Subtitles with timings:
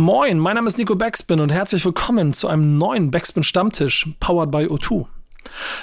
[0.00, 4.50] Moin, mein Name ist Nico Backspin und herzlich willkommen zu einem neuen Backspin Stammtisch, powered
[4.50, 5.04] by O2.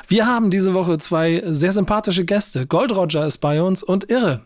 [0.08, 2.66] Wir haben diese Woche zwei sehr sympathische Gäste.
[2.66, 4.42] Gold Roger ist bei uns und Irre.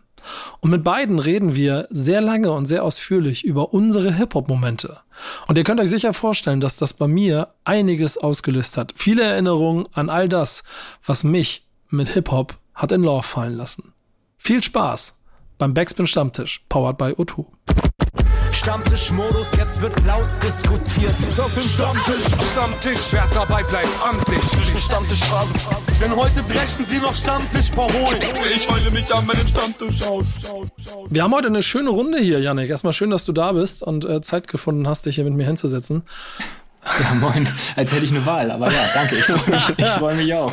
[0.59, 4.99] Und mit beiden reden wir sehr lange und sehr ausführlich über unsere Hip-Hop-Momente.
[5.47, 8.91] Und ihr könnt euch sicher vorstellen, dass das bei mir einiges ausgelöst hat.
[8.97, 10.65] Viele Erinnerungen an all das,
[11.05, 13.93] was mich mit Hip-Hop hat in Love fallen lassen.
[14.37, 15.17] Viel Spaß
[15.57, 17.45] beim Backspin Stammtisch, powered by O2.
[18.53, 21.13] Stammtischmodus, jetzt wird laut diskutiert.
[21.39, 24.41] Auf dem Stammtisch, Stammtisch, wer dabei bleibt, amtlich.
[24.81, 25.53] Stammtisch Phase.
[26.01, 28.21] Denn heute dreschen sie noch Stammtisch verholen.
[28.55, 30.25] Ich heule mich an meinem Stammtisch aus.
[31.09, 32.69] Wir haben heute eine schöne Runde hier, Yannick.
[32.69, 35.45] Erstmal schön, dass du da bist und äh, Zeit gefunden hast, dich hier mit mir
[35.45, 36.03] hinzusetzen.
[36.83, 37.47] Ja, moin.
[37.75, 38.49] Als hätte ich eine Wahl.
[38.49, 39.17] Aber ja, danke.
[39.17, 40.51] Ich freue mich, ich freu mich auch.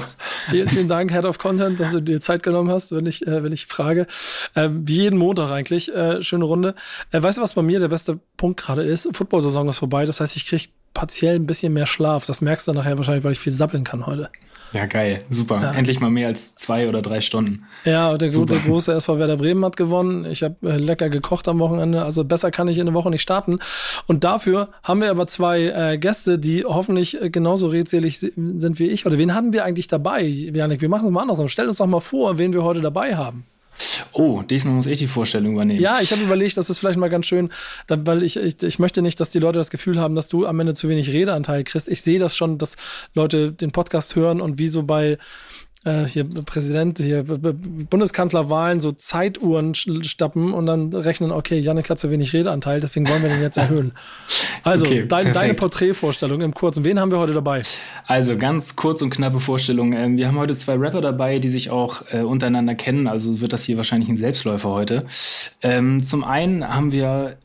[0.51, 3.43] Vielen, vielen Dank, Head of Content, dass du dir Zeit genommen hast, wenn ich, äh,
[3.43, 4.07] wenn ich frage.
[4.55, 5.95] Äh, wie jeden Montag eigentlich.
[5.95, 6.75] Äh, schöne Runde.
[7.13, 9.09] Äh, weißt du, was bei mir der beste Punkt gerade ist?
[9.13, 10.05] Football-Saison ist vorbei.
[10.05, 12.27] Das heißt, ich kriege partiell ein bisschen mehr Schlaf.
[12.27, 14.31] Das merkst du nachher wahrscheinlich, weil ich viel sappeln kann heute.
[14.73, 15.23] Ja, geil.
[15.31, 15.61] Super.
[15.61, 15.73] Ja.
[15.73, 17.65] Endlich mal mehr als zwei oder drei Stunden.
[17.85, 20.25] Ja, und der, der große SV Werder Bremen hat gewonnen.
[20.27, 22.03] Ich habe äh, lecker gekocht am Wochenende.
[22.03, 23.59] Also besser kann ich in der Woche nicht starten.
[24.07, 28.89] Und dafür haben wir aber zwei äh, Gäste, die hoffentlich äh, genauso redselig sind wie
[28.89, 29.07] ich.
[29.07, 30.81] Oder wen haben wir eigentlich dabei, Janik?
[30.81, 31.49] Wir machen es mal andersrum.
[31.49, 33.45] Stell uns doch mal vor, wen wir heute dabei haben.
[34.13, 35.81] Oh, diesmal muss ich die Vorstellung übernehmen.
[35.81, 37.51] Ja, ich habe überlegt, das ist vielleicht mal ganz schön,
[37.89, 40.59] weil ich, ich, ich möchte nicht, dass die Leute das Gefühl haben, dass du am
[40.61, 41.89] Ende zu wenig Redeanteil kriegst.
[41.89, 42.77] Ich sehe das schon, dass
[43.15, 45.19] Leute den Podcast hören und wie so bei
[45.85, 52.11] äh, hier Präsident, hier Bundeskanzlerwahlen so Zeituhren stappen und dann rechnen, okay, Janik hat zu
[52.11, 53.93] wenig Redeanteil, deswegen wollen wir den jetzt erhöhen.
[54.65, 56.85] Also, okay, dein, deine Porträtvorstellung im Kurzen.
[56.85, 57.63] Wen haben wir heute dabei?
[58.07, 59.93] Also, ganz kurz und knappe Vorstellung.
[59.93, 63.53] Ähm, wir haben heute zwei Rapper dabei, die sich auch äh, untereinander kennen, also wird
[63.53, 65.05] das hier wahrscheinlich ein Selbstläufer heute.
[65.63, 67.37] Ähm, zum einen haben wir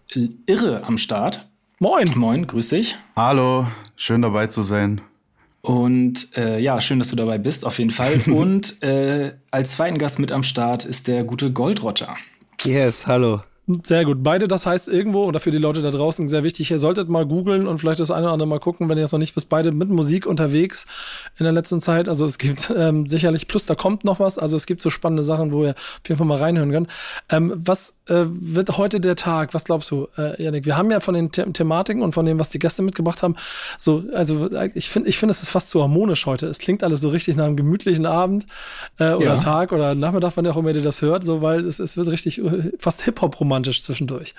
[0.46, 1.46] Irre am Start.
[1.80, 2.12] Moin.
[2.16, 2.98] Moin, grüß dich.
[3.16, 5.02] Hallo, schön dabei zu sein.
[5.66, 8.20] Und äh, ja, schön, dass du dabei bist, auf jeden Fall.
[8.28, 12.18] Und äh, als zweiten Gast mit am Start ist der gute Gold Roger.
[12.66, 13.42] Yes, hallo.
[13.66, 14.24] Sehr gut.
[14.24, 17.26] Beide, das heißt irgendwo, oder für die Leute da draußen sehr wichtig, ihr solltet mal
[17.26, 19.48] googeln und vielleicht das eine oder andere mal gucken, wenn ihr es noch nicht wisst,
[19.48, 20.86] beide mit Musik unterwegs
[21.40, 22.10] in der letzten Zeit.
[22.10, 25.24] Also es gibt ähm, sicherlich, plus da kommt noch was, also es gibt so spannende
[25.24, 26.90] Sachen, wo ihr auf jeden Fall mal reinhören könnt.
[27.30, 29.54] Ähm, was äh, wird heute der Tag?
[29.54, 30.66] Was glaubst du, äh, Janik?
[30.66, 33.38] Wir haben ja von den The Thematiken und von dem, was die Gäste mitgebracht haben,
[33.78, 36.48] so, also ich finde, ich finde, es ist fast so harmonisch heute.
[36.48, 38.46] Es klingt alles so richtig nach einem gemütlichen Abend
[39.00, 39.38] äh, oder ja.
[39.38, 42.10] Tag oder Nachmittag, wann ihr auch immer ihr das hört, so, weil es, es wird
[42.10, 44.34] richtig äh, fast Hip-Hop-romantisch romantisch zwischendurch.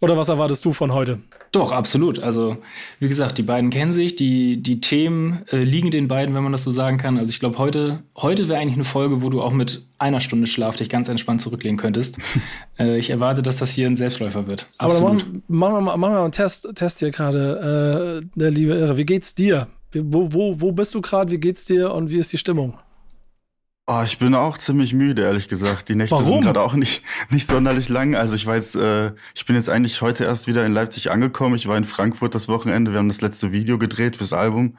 [0.00, 1.20] Oder was erwartest du von heute?
[1.52, 2.18] Doch, absolut.
[2.18, 2.56] Also,
[2.98, 6.50] wie gesagt, die beiden kennen sich, die, die Themen äh, liegen den beiden, wenn man
[6.50, 7.18] das so sagen kann.
[7.18, 10.48] Also, ich glaube, heute, heute wäre eigentlich eine Folge, wo du auch mit einer Stunde
[10.48, 12.18] Schlaf dich ganz entspannt zurücklehnen könntest.
[12.80, 14.66] äh, ich erwarte, dass das hier ein Selbstläufer wird.
[14.76, 18.26] Aber dann machen, machen, wir mal, machen wir mal einen Test, Test hier gerade, äh,
[18.34, 18.96] der liebe Irre.
[18.96, 19.68] Wie geht's dir?
[19.94, 21.30] Wo, wo, wo bist du gerade?
[21.30, 22.74] Wie geht's dir und wie ist die Stimmung?
[23.88, 25.88] Oh, ich bin auch ziemlich müde, ehrlich gesagt.
[25.88, 26.34] Die Nächte Warum?
[26.34, 28.14] sind gerade auch nicht, nicht sonderlich lang.
[28.14, 31.56] Also ich weiß, äh, ich bin jetzt eigentlich heute erst wieder in Leipzig angekommen.
[31.56, 32.92] Ich war in Frankfurt das Wochenende.
[32.92, 34.76] Wir haben das letzte Video gedreht fürs Album,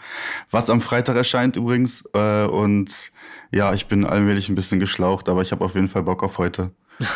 [0.52, 2.10] was am Freitag erscheint übrigens.
[2.14, 3.12] Äh, und
[3.52, 6.38] ja, ich bin allmählich ein bisschen geschlaucht, aber ich habe auf jeden Fall Bock auf
[6.38, 6.72] heute.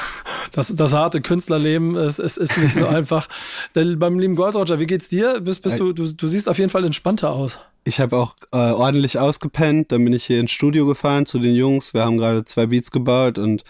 [0.53, 3.27] Das, das harte Künstlerleben es, es ist nicht so einfach.
[3.75, 5.41] Denn beim lieben Gold Roger, wie geht's dir?
[5.41, 7.59] Bist, bist du, du, du siehst auf jeden Fall entspannter aus.
[7.83, 9.91] Ich habe auch äh, ordentlich ausgepennt.
[9.91, 11.93] Dann bin ich hier ins Studio gefahren zu den Jungs.
[11.93, 13.65] Wir haben gerade zwei Beats gebaut und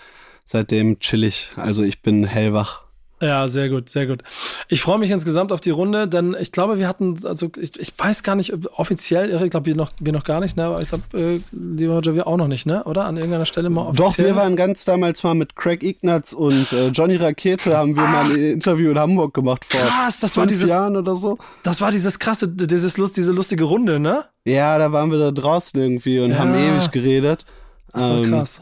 [0.46, 1.50] seitdem chill ich.
[1.56, 2.87] Also ich bin hellwach.
[3.20, 4.22] Ja, sehr gut, sehr gut.
[4.68, 7.92] Ich freue mich insgesamt auf die Runde, denn ich glaube, wir hatten, also ich, ich
[7.98, 10.66] weiß gar nicht, offiziell, ich glaube, wir noch, wir noch gar nicht, ne?
[10.66, 12.84] Aber ich glaube, äh, lieber Roger, wir auch noch nicht, ne?
[12.84, 13.06] Oder?
[13.06, 14.08] An irgendeiner Stelle mal offiziell.
[14.08, 18.04] Doch, wir waren ganz damals mal mit Craig Ignatz und äh, Johnny Rakete haben wir
[18.04, 21.40] Ach, mal ein Interview in Hamburg gemacht vor krass, das war dieses, Jahren oder so.
[21.64, 24.26] Das war dieses krasse, dieses Lust, diese lustige Runde, ne?
[24.46, 26.38] Ja, da waren wir da draußen irgendwie und ja.
[26.38, 27.46] haben ewig geredet.
[27.92, 28.62] Das war ähm, krass.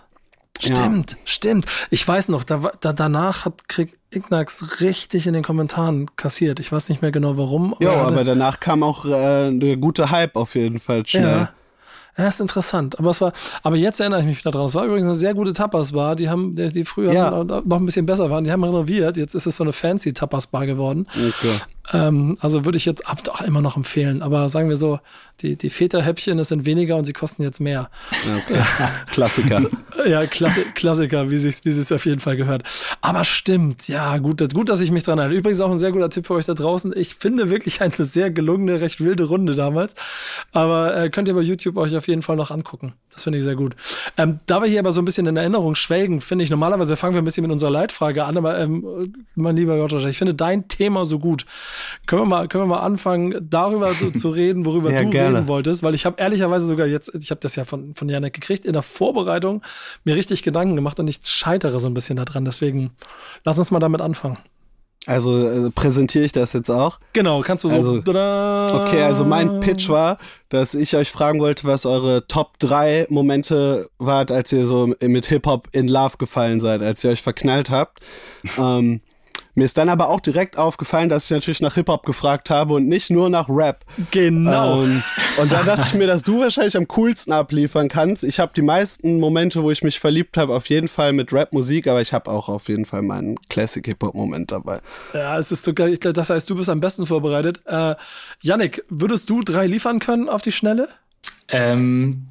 [0.59, 1.17] Stimmt, ja.
[1.25, 1.65] stimmt.
[1.89, 6.59] Ich weiß noch, da, da, danach hat Krieg Ignax richtig in den Kommentaren kassiert.
[6.59, 7.75] Ich weiß nicht mehr genau warum.
[7.79, 11.37] Ja, aber, aber danach kam auch äh, eine gute Hype auf jeden Fall schnell.
[11.37, 11.53] Ja.
[12.17, 12.97] Ja, ist interessant.
[12.97, 14.65] Aber es war, aber jetzt erinnere ich mich wieder dran.
[14.65, 16.15] Es war übrigens eine sehr gute Tapas-Bar.
[16.15, 17.43] Die haben, die, die früher ja.
[17.43, 18.43] noch ein bisschen besser waren.
[18.45, 19.17] Die haben renoviert.
[19.17, 21.07] Jetzt ist es so eine fancy Tapas-Bar geworden.
[21.13, 21.59] Okay.
[21.93, 24.21] Ähm, also würde ich jetzt ab doch immer noch empfehlen.
[24.21, 24.99] Aber sagen wir so,
[25.41, 27.89] die, die Feta-Häppchen, es sind weniger und sie kosten jetzt mehr.
[28.23, 28.61] Okay.
[29.11, 29.69] Klassiker.
[30.05, 32.63] ja, Klassi Klassiker, wie es wie es auf jeden Fall gehört.
[33.01, 35.37] Aber stimmt, ja, gut, gut, dass ich mich dran erinnere.
[35.37, 36.93] Übrigens auch ein sehr guter Tipp für euch da draußen.
[36.95, 39.95] Ich finde wirklich eine sehr gelungene, recht wilde Runde damals.
[40.53, 42.93] Aber äh, könnt ihr bei YouTube euch auf jeden Fall noch angucken.
[43.13, 43.75] Das finde ich sehr gut.
[44.17, 47.13] Ähm, da wir hier aber so ein bisschen in Erinnerung schwelgen, finde ich, normalerweise fangen
[47.13, 50.67] wir ein bisschen mit unserer Leitfrage an, aber ähm, mein lieber Gott, ich finde dein
[50.67, 51.45] Thema so gut
[52.05, 55.37] können wir mal, können wir mal anfangen, darüber so zu reden, worüber Ja, du gerne.
[55.37, 58.33] reden wolltest, weil ich habe ehrlicherweise sogar jetzt, ich habe das ja von, von Janek
[58.33, 59.61] gekriegt, in der Vorbereitung
[60.03, 62.45] mir richtig Gedanken gemacht und ich scheitere so ein bisschen daran.
[62.45, 62.91] Deswegen
[63.43, 64.37] lass uns mal damit anfangen.
[65.07, 66.99] Also äh, präsentiere ich das jetzt auch.
[67.13, 67.75] Genau, kannst du so.
[67.75, 67.97] Also!
[67.99, 70.17] Okay, also mein Pitch war,
[70.49, 75.27] dass ich euch fragen wollte, was eure Top 3 Momente wart, als ihr so mit
[75.27, 78.03] Hip-Hop in Love gefallen seid, als ihr euch verknallt habt.
[78.57, 79.01] ähm,
[79.55, 82.87] mir ist dann aber auch direkt aufgefallen, dass ich natürlich nach Hip-Hop gefragt habe und
[82.87, 83.85] nicht nur nach Rap.
[84.11, 84.83] Genau.
[84.83, 85.01] Ähm,
[85.37, 88.23] und da dachte ich mir, dass du wahrscheinlich am coolsten abliefern kannst.
[88.23, 91.87] Ich habe die meisten Momente, wo ich mich verliebt habe, auf jeden Fall mit Rap-Musik,
[91.87, 94.79] aber ich habe auch auf jeden Fall meinen Classic-Hip-Hop-Moment dabei.
[95.13, 95.93] Ja, es ist so geil.
[95.93, 97.61] Ich glaub, Das heißt, du bist am besten vorbereitet.
[97.65, 97.95] Äh,
[98.41, 100.87] Yannick, würdest du drei liefern können auf die Schnelle?
[101.49, 102.27] Ähm,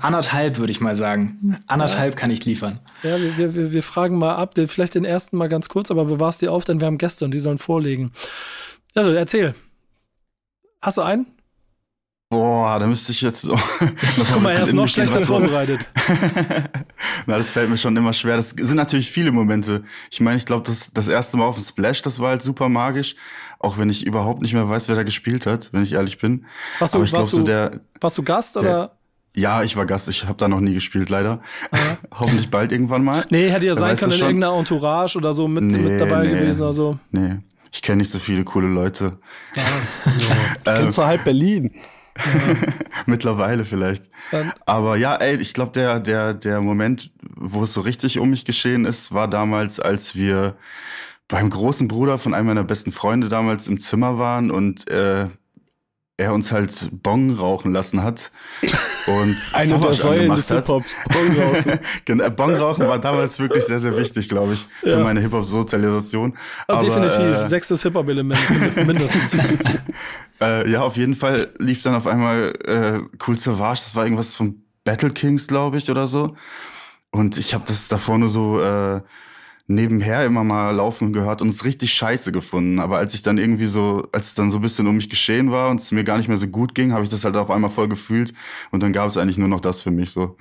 [0.00, 1.56] anderthalb würde ich mal sagen.
[1.66, 2.80] Anderthalb kann ich liefern.
[3.02, 6.42] Ja, wir, wir- wir, fragen mal ab, vielleicht den ersten mal ganz kurz, aber bewahrst
[6.42, 8.12] die auf, denn wir haben Gäste und die sollen vorlegen.
[8.94, 9.54] Ja, erzähl.
[10.82, 11.26] Hast du einen?
[12.30, 13.52] Boah, da müsste ich jetzt so
[14.18, 15.88] noch Guck mal, er ist noch schlechter so- vorbereitet.
[17.26, 18.36] Na, das fällt mir schon immer schwer.
[18.36, 19.82] Das sind natürlich viele Momente.
[20.10, 22.68] Ich meine, ich glaube, das, das erste Mal auf dem Splash, das war halt super
[22.68, 23.14] magisch.
[23.60, 26.44] Auch wenn ich überhaupt nicht mehr weiß, wer da gespielt hat, wenn ich ehrlich bin.
[26.78, 28.97] Warst du, Aber ich glaube, warst, so du, der, warst du Gast der- oder?
[29.38, 30.08] Ja, ich war Gast.
[30.08, 31.40] Ich habe da noch nie gespielt, leider.
[32.12, 33.24] Hoffentlich bald irgendwann mal.
[33.30, 34.26] Nee, hätte ja sein können in schon?
[34.28, 36.30] irgendeiner Entourage oder so mit, Nee, mit dabei nee.
[36.32, 36.98] gewesen oder so.
[37.10, 37.36] Nee,
[37.72, 39.18] ich kenne nicht so viele coole Leute.
[40.64, 41.70] Kennst du halb Berlin?
[43.06, 44.10] Mittlerweile vielleicht.
[44.32, 48.30] Dann- Aber ja, ey, ich glaube, der, der, der Moment, wo es so richtig um
[48.30, 50.56] mich geschehen ist, war damals, als wir
[51.28, 55.26] beim großen Bruder von einem meiner besten Freunde damals im Zimmer waren und äh,
[56.18, 58.32] er uns halt Bong rauchen lassen hat
[59.06, 60.66] und Eine der Säulen des angemacht hat.
[60.66, 60.94] Hip-Hops.
[61.08, 61.78] Bongrauchen.
[62.04, 66.36] Genau, äh, Bong rauchen war damals wirklich sehr, sehr wichtig, glaube ich, für meine Hip-Hop-Sozialisation.
[66.66, 69.36] Aber definitiv, äh, sechstes Hip-Hop-Element mindest- mindestens.
[70.40, 74.34] Äh, ja, auf jeden Fall lief dann auf einmal äh, Cool Savage, das war irgendwas
[74.34, 76.34] von Battle Kings, glaube ich, oder so.
[77.10, 79.00] Und ich habe das davor nur so äh,
[79.68, 82.80] nebenher immer mal laufen gehört und es richtig scheiße gefunden.
[82.80, 85.52] Aber als ich dann irgendwie so, als es dann so ein bisschen um mich geschehen
[85.52, 87.50] war und es mir gar nicht mehr so gut ging, habe ich das halt auf
[87.50, 88.32] einmal voll gefühlt.
[88.70, 90.36] Und dann gab es eigentlich nur noch das für mich so.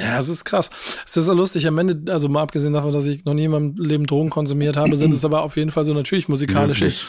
[0.00, 0.70] Ja, es ist krass.
[1.04, 1.66] Es ist so lustig.
[1.66, 4.76] Am Ende, also mal abgesehen davon, dass ich noch nie in meinem Leben Drogen konsumiert
[4.76, 7.06] habe, sind es aber auf jeden Fall so natürlich musikalische, Wirklich.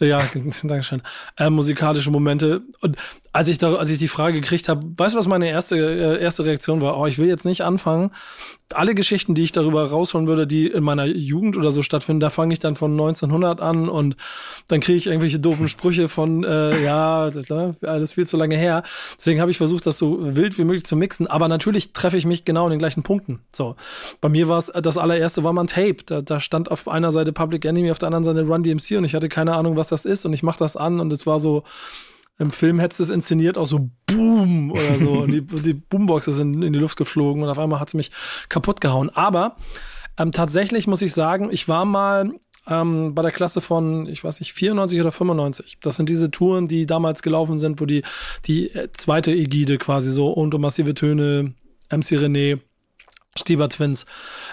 [0.00, 0.20] ja,
[0.64, 1.02] Dankeschön,
[1.36, 2.62] äh, musikalische Momente.
[2.80, 2.96] Und
[3.32, 6.20] als ich da, als ich die Frage gekriegt habe, weißt du, was meine erste, äh,
[6.20, 6.98] erste Reaktion war?
[6.98, 8.10] Oh, ich will jetzt nicht anfangen.
[8.74, 12.30] Alle Geschichten, die ich darüber rausholen würde, die in meiner Jugend oder so stattfinden, da
[12.30, 14.16] fange ich dann von 1900 an und
[14.68, 18.56] dann kriege ich irgendwelche doofen Sprüche von, äh, ja, das, ne, alles viel zu lange
[18.56, 18.82] her.
[19.16, 21.26] Deswegen habe ich versucht, das so wild wie möglich zu mixen.
[21.26, 23.40] Aber natürlich treffe ich mich genau in den gleichen Punkten.
[23.52, 23.76] So,
[24.20, 25.98] bei mir war es das allererste war mal ein Tape.
[26.06, 29.04] Da, da stand auf einer Seite Public Enemy, auf der anderen Seite Run DMC und
[29.04, 31.40] ich hatte keine Ahnung, was das ist und ich mache das an und es war
[31.40, 31.64] so
[32.42, 35.10] im Film hättest du es inszeniert, auch so Boom oder so.
[35.22, 38.10] und die, die Boomboxes sind in die Luft geflogen und auf einmal hat es mich
[38.48, 39.10] kaputt gehauen.
[39.10, 39.56] Aber
[40.18, 42.32] ähm, tatsächlich muss ich sagen, ich war mal
[42.68, 45.78] ähm, bei der Klasse von, ich weiß nicht, 94 oder 95.
[45.80, 48.02] Das sind diese Touren, die damals gelaufen sind, wo die,
[48.44, 51.54] die äh, zweite Ägide quasi so und um massive Töne,
[51.90, 52.60] MC René,
[53.36, 54.04] Stieber Twins,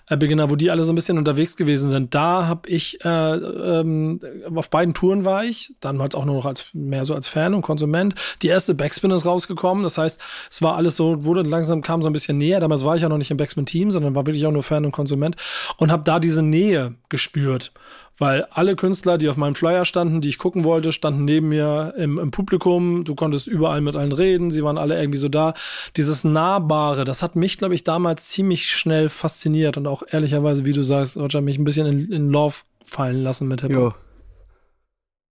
[0.07, 2.15] äh, Beginner, wo die alle so ein bisschen unterwegs gewesen sind.
[2.15, 4.21] Da habe ich äh, ähm,
[4.55, 7.53] auf beiden Touren war ich, dann halt auch nur noch als mehr so als Fan
[7.53, 8.15] und Konsument.
[8.41, 12.09] Die erste Backspin ist rausgekommen, das heißt, es war alles so, wurde langsam kam so
[12.09, 12.61] ein bisschen näher.
[12.61, 14.91] Damals war ich ja noch nicht im Backspin-Team, sondern war wirklich auch nur Fan und
[14.91, 15.35] Konsument
[15.77, 17.73] und habe da diese Nähe gespürt,
[18.19, 21.93] weil alle Künstler, die auf meinem Flyer standen, die ich gucken wollte, standen neben mir
[21.97, 23.03] im, im Publikum.
[23.03, 25.53] Du konntest überall mit allen reden, sie waren alle irgendwie so da.
[25.97, 30.73] Dieses Nahbare, das hat mich, glaube ich, damals ziemlich schnell fasziniert und auch ehrlicherweise, wie
[30.73, 33.95] du sagst, Roger, mich ein bisschen in, in Love fallen lassen mit Hip-Hop.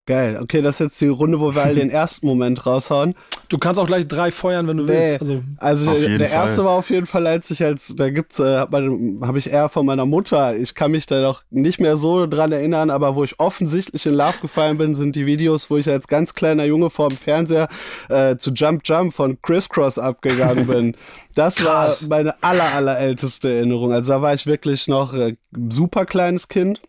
[0.09, 0.39] Geil.
[0.41, 3.15] Okay, das ist jetzt die Runde, wo wir all den ersten Moment raushauen.
[3.51, 4.93] Du kannst auch gleich drei feuern, wenn du Nee.
[5.19, 5.21] willst.
[5.21, 8.57] Also, Also der, der erste war auf jeden Fall, als ich als, da gibt's, äh,
[8.57, 12.27] habe hab ich eher von meiner Mutter, ich kann mich da noch nicht mehr so
[12.27, 15.91] dran erinnern, aber wo ich offensichtlich in Love gefallen bin, sind die Videos, wo ich
[15.91, 17.69] als ganz kleiner Junge vor dem Fernseher
[18.09, 20.97] äh, zu Jump Jump von Crisscross abgegangen bin.
[21.35, 22.09] Das Krass.
[22.11, 23.93] war meine aller, aller älteste Erinnerung.
[23.93, 25.37] Also da war ich wirklich noch äh,
[25.71, 26.81] super kleines Kind.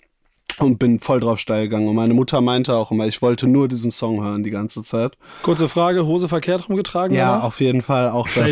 [0.60, 1.88] Und bin voll drauf steil gegangen.
[1.88, 5.18] Und meine Mutter meinte auch immer, ich wollte nur diesen Song hören die ganze Zeit.
[5.42, 7.16] kurze Frage, Hose verkehrt rumgetragen?
[7.16, 7.44] Ja, oder?
[7.46, 8.52] auf jeden Fall auch das.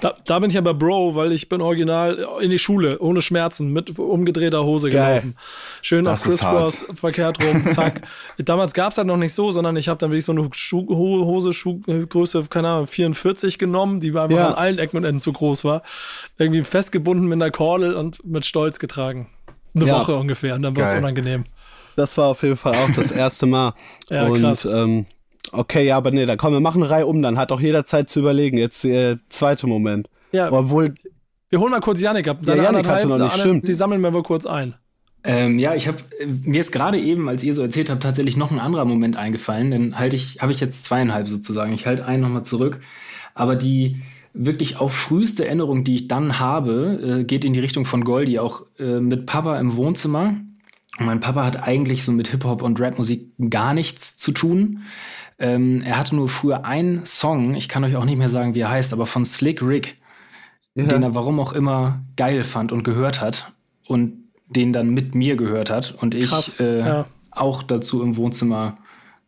[0.00, 3.72] Da, da bin ich aber Bro, weil ich bin original in die Schule, ohne Schmerzen,
[3.72, 5.20] mit umgedrehter Hose Geil.
[5.20, 5.36] gelaufen.
[5.82, 8.02] Schön Das auf Crisscross, verkehrt rum, zack.
[8.38, 11.24] Damals gab's halt noch nicht so, sondern ich habe dann wirklich so eine Schuh, hohe
[11.24, 14.48] Hose, Schuhgröße, keine Ahnung, 44 genommen, die einfach Ja.
[14.48, 15.82] an allen Ecken und Enden zu groß war.
[16.38, 19.28] Irgendwie festgebunden mit einer Kordel und mit Stolz getragen.
[19.74, 20.00] Eine Ja.
[20.00, 21.00] Woche ungefähr, und dann wird's Geil.
[21.00, 21.44] unangenehm.
[21.96, 23.74] Das war auf jeden Fall auch das erste Mal.
[24.10, 24.64] ja, und krass.
[24.64, 25.06] Ähm,
[25.52, 27.86] okay, ja, aber nee, dann komm, wir machen eine Reihe um, dann hat auch jeder
[27.86, 28.58] Zeit zu überlegen.
[28.58, 30.08] Jetzt der äh, zweite Moment.
[30.32, 30.50] Ja.
[30.50, 30.94] Obwohl.
[31.50, 32.38] Wir holen mal kurz Janik ab.
[32.42, 33.68] Ja, Janik hatte noch nicht, stimmt.
[33.68, 34.74] Die sammeln wir mal kurz ein.
[35.22, 35.98] Ähm, ja, ich habe
[36.42, 39.70] mir ist gerade eben, als ihr so erzählt habt, tatsächlich noch ein anderer Moment eingefallen.
[39.70, 41.72] Denn halte ich, habe ich jetzt zweieinhalb sozusagen.
[41.72, 42.80] Ich halte einen nochmal zurück.
[43.34, 44.02] Aber die
[44.34, 48.40] wirklich auch früheste Erinnerung, die ich dann habe, äh, geht in die Richtung von Goldie,
[48.40, 50.34] auch äh, mit Papa im Wohnzimmer.
[50.98, 54.82] Und mein Papa hat eigentlich so mit Hip-Hop und Rap-Musik gar nichts zu tun.
[55.38, 58.60] Ähm, er hatte nur früher einen Song, ich kann euch auch nicht mehr sagen, wie
[58.60, 59.96] er heißt, aber von Slick Rick,
[60.74, 60.84] ja.
[60.84, 63.52] den er warum auch immer geil fand und gehört hat
[63.86, 67.06] und den dann mit mir gehört hat und ich äh, ja.
[67.30, 68.78] auch dazu im Wohnzimmer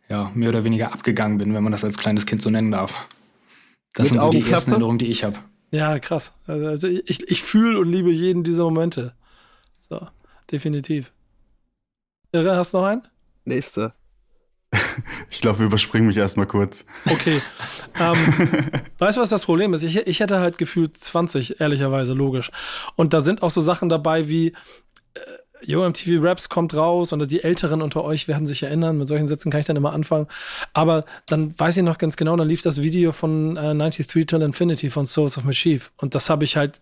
[0.08, 3.08] ja, mehr oder weniger abgegangen bin, wenn man das als kleines Kind so nennen darf.
[3.96, 5.38] Das mit sind so die ersten Erinnerungen, die ich habe.
[5.70, 6.32] Ja, krass.
[6.46, 9.14] Also ich, ich fühle und liebe jeden dieser Momente.
[9.88, 10.06] So,
[10.50, 11.12] definitiv.
[12.30, 13.02] Irre, hast du noch einen?
[13.44, 13.92] Nächste.
[15.28, 16.86] Ich glaube, wir überspringen mich erstmal kurz.
[17.04, 17.42] Okay.
[18.00, 18.16] Ähm,
[18.98, 19.82] weißt du, was das Problem ist?
[19.82, 22.50] Ich, ich hätte halt gefühlt 20, ehrlicherweise, logisch.
[22.94, 24.54] Und da sind auch so Sachen dabei wie,
[25.62, 28.98] Yo, MTV Raps kommt raus und die Älteren unter euch werden sich erinnern.
[28.98, 30.26] Mit solchen Sätzen kann ich dann immer anfangen.
[30.72, 34.42] Aber dann weiß ich noch ganz genau, dann lief das Video von äh, 93 Till
[34.42, 35.92] Infinity von Souls of Mischief.
[35.96, 36.80] Und das habe ich halt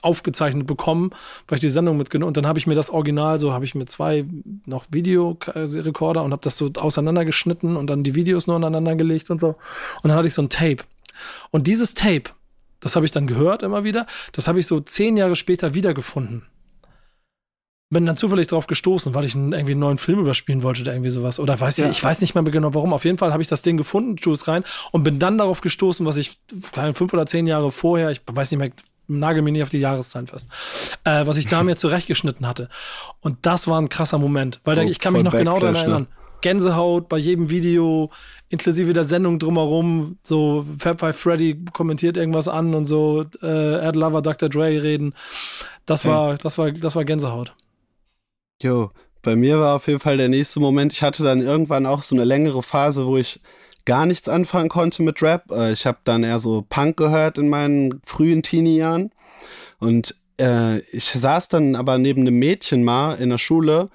[0.00, 1.10] aufgezeichnet bekommen,
[1.48, 3.74] weil ich die Sendung mitgenommen und dann habe ich mir das Original so habe ich
[3.74, 4.24] mir zwei
[4.66, 9.40] noch Videorekorder und habe das so auseinandergeschnitten und dann die Videos nur aneinander gelegt und
[9.40, 10.84] so und dann hatte ich so ein Tape
[11.50, 12.30] und dieses Tape
[12.80, 16.46] das habe ich dann gehört immer wieder das habe ich so zehn Jahre später wiedergefunden
[17.94, 20.92] bin dann zufällig drauf gestoßen, weil ich einen, irgendwie einen neuen Film überspielen wollte oder
[20.92, 21.40] irgendwie sowas.
[21.40, 21.86] Oder weiß ja.
[21.86, 22.92] ich, ich weiß nicht mehr genau warum.
[22.92, 26.04] Auf jeden Fall habe ich das Ding gefunden, Juice rein und bin dann darauf gestoßen,
[26.04, 26.38] was ich
[26.92, 28.70] fünf oder zehn Jahre vorher, ich weiß nicht mehr
[29.06, 30.50] nagel mir nicht auf die Jahreszahlen fest,
[31.04, 32.68] äh, was ich da mir zurechtgeschnitten hatte.
[33.20, 35.78] Und das war ein krasser Moment, weil oh, ich kann mich noch genau daran ne?
[35.78, 36.06] erinnern.
[36.40, 38.10] Gänsehaut bei jedem Video,
[38.50, 43.96] inklusive der Sendung drumherum, so Fab Five Freddy kommentiert irgendwas an und so äh, Ed
[43.96, 44.50] Lover, Dr.
[44.50, 45.14] Dre reden.
[45.86, 47.54] Das war, das war, das war Gänsehaut.
[48.64, 50.94] Jo, bei mir war auf jeden Fall der nächste Moment.
[50.94, 53.40] Ich hatte dann irgendwann auch so eine längere Phase, wo ich
[53.84, 55.52] gar nichts anfangen konnte mit Rap.
[55.52, 59.10] Äh, ich habe dann eher so Punk gehört in meinen frühen Teenie-Jahren.
[59.80, 63.90] Und äh, ich saß dann aber neben einem Mädchen mal in der Schule,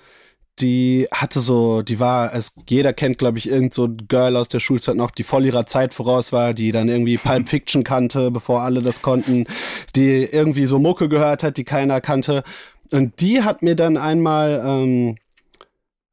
[0.59, 4.59] die hatte so, die war, es, jeder kennt, glaube ich, irgend so Girl aus der
[4.59, 8.61] Schulzeit noch, die voll ihrer Zeit voraus war, die dann irgendwie Pulp Fiction kannte, bevor
[8.61, 9.47] alle das konnten,
[9.95, 12.43] die irgendwie so Mucke gehört hat, die keiner kannte.
[12.91, 15.15] Und die hat mir dann einmal ähm,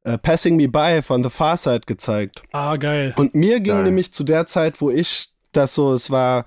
[0.03, 2.43] äh, Passing Me By von The Far Side gezeigt.
[2.51, 3.13] Ah, geil.
[3.17, 3.83] Und mir ging geil.
[3.83, 6.45] nämlich zu der Zeit, wo ich das so, es war,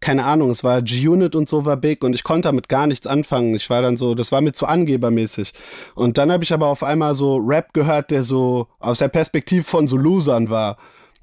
[0.00, 3.06] keine Ahnung, es war G-Unit und so war big und ich konnte damit gar nichts
[3.06, 3.54] anfangen.
[3.54, 5.52] Ich war dann so, das war mir zu angebermäßig.
[5.94, 9.64] Und dann habe ich aber auf einmal so Rap gehört, der so aus der Perspektive
[9.64, 10.76] von so Losern war.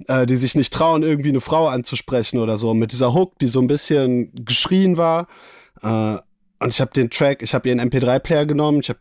[0.05, 2.75] Äh, die sich nicht trauen, irgendwie eine Frau anzusprechen oder so.
[2.75, 5.25] Mit dieser Hook, die so ein bisschen geschrien war.
[5.81, 6.17] Äh,
[6.59, 8.99] und ich habe den Track, ich habe ihren MP3-Player genommen, ich habe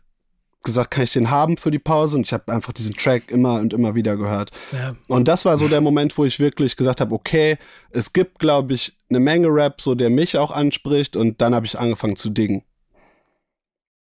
[0.63, 2.17] gesagt, kann ich den haben für die Pause?
[2.17, 4.51] Und ich habe einfach diesen Track immer und immer wieder gehört.
[4.71, 4.95] Ja.
[5.07, 7.57] Und das war so der Moment, wo ich wirklich gesagt habe, okay,
[7.89, 11.15] es gibt, glaube ich, eine Menge Rap, so der mich auch anspricht.
[11.15, 12.63] Und dann habe ich angefangen zu dingen.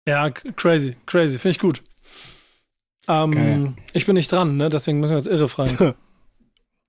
[0.07, 1.83] Ja, crazy, crazy, finde ich gut.
[3.07, 4.69] Ähm, ich bin nicht dran, ne?
[4.69, 5.95] Deswegen müssen wir jetzt irre fragen.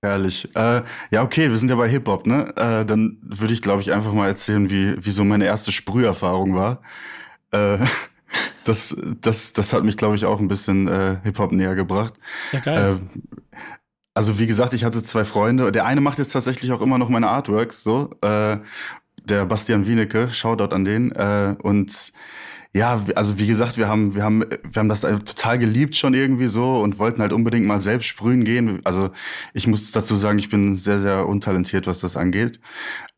[0.03, 0.53] Herrlich.
[0.53, 0.81] Äh,
[1.11, 2.53] ja, okay, wir sind ja bei Hip-Hop, ne?
[2.57, 6.55] Äh, dann würde ich, glaube ich, einfach mal erzählen, wie, wie so meine erste Sprüherfahrung
[6.55, 6.81] war.
[7.51, 7.77] Äh,
[8.65, 12.15] das, das, das hat mich, glaube ich, auch ein bisschen äh, Hip-Hop näher gebracht.
[12.51, 12.99] Ja, geil.
[12.99, 13.57] Äh,
[14.13, 15.71] also wie gesagt, ich hatte zwei Freunde.
[15.71, 18.09] Der eine macht jetzt tatsächlich auch immer noch meine Artworks, so.
[18.19, 18.57] Äh,
[19.23, 21.13] der Bastian Wienecke, Shoutout an den.
[21.13, 22.11] Äh, und
[22.75, 26.47] ja, also wie gesagt, wir haben, wir haben, wir haben das total geliebt schon irgendwie
[26.47, 28.81] so und wollten halt unbedingt mal selbst sprühen gehen.
[28.83, 29.11] Also
[29.53, 32.59] ich muss dazu sagen, ich bin sehr, sehr untalentiert, was das angeht.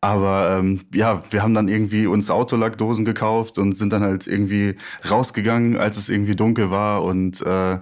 [0.02, 4.76] Aber ähm, ja, wir haben dann irgendwie uns Autolackdosen gekauft und sind dann halt irgendwie
[5.10, 7.78] rausgegangen, als es irgendwie dunkel war und äh,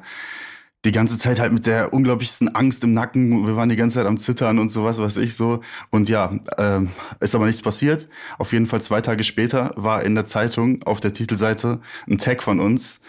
[0.84, 3.46] die ganze Zeit halt mit der unglaublichsten Angst im Nacken.
[3.46, 5.60] Wir waren die ganze Zeit am Zittern und sowas, was ich so.
[5.90, 8.08] Und ja, ähm, ist aber nichts passiert.
[8.38, 12.42] Auf jeden Fall zwei Tage später war in der Zeitung auf der Titelseite ein Tag
[12.42, 13.00] von uns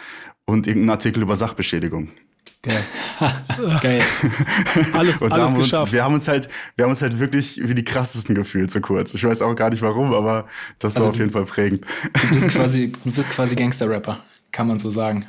[0.46, 2.10] und irgendein Artikel über Sachbeschädigung.
[2.62, 2.84] Geil.
[3.82, 4.04] Geil.
[4.94, 5.84] Alles, und alles haben geschafft.
[5.84, 8.82] Uns, wir haben uns halt, wir haben uns halt wirklich wie die krassesten gefühlt so
[8.82, 9.14] kurz.
[9.14, 10.48] Ich weiß auch gar nicht warum, aber
[10.80, 11.86] das also war auf jeden Fall prägend.
[12.14, 14.20] Du bist quasi, du bist quasi Gangster-Rapper,
[14.52, 15.26] kann man so sagen.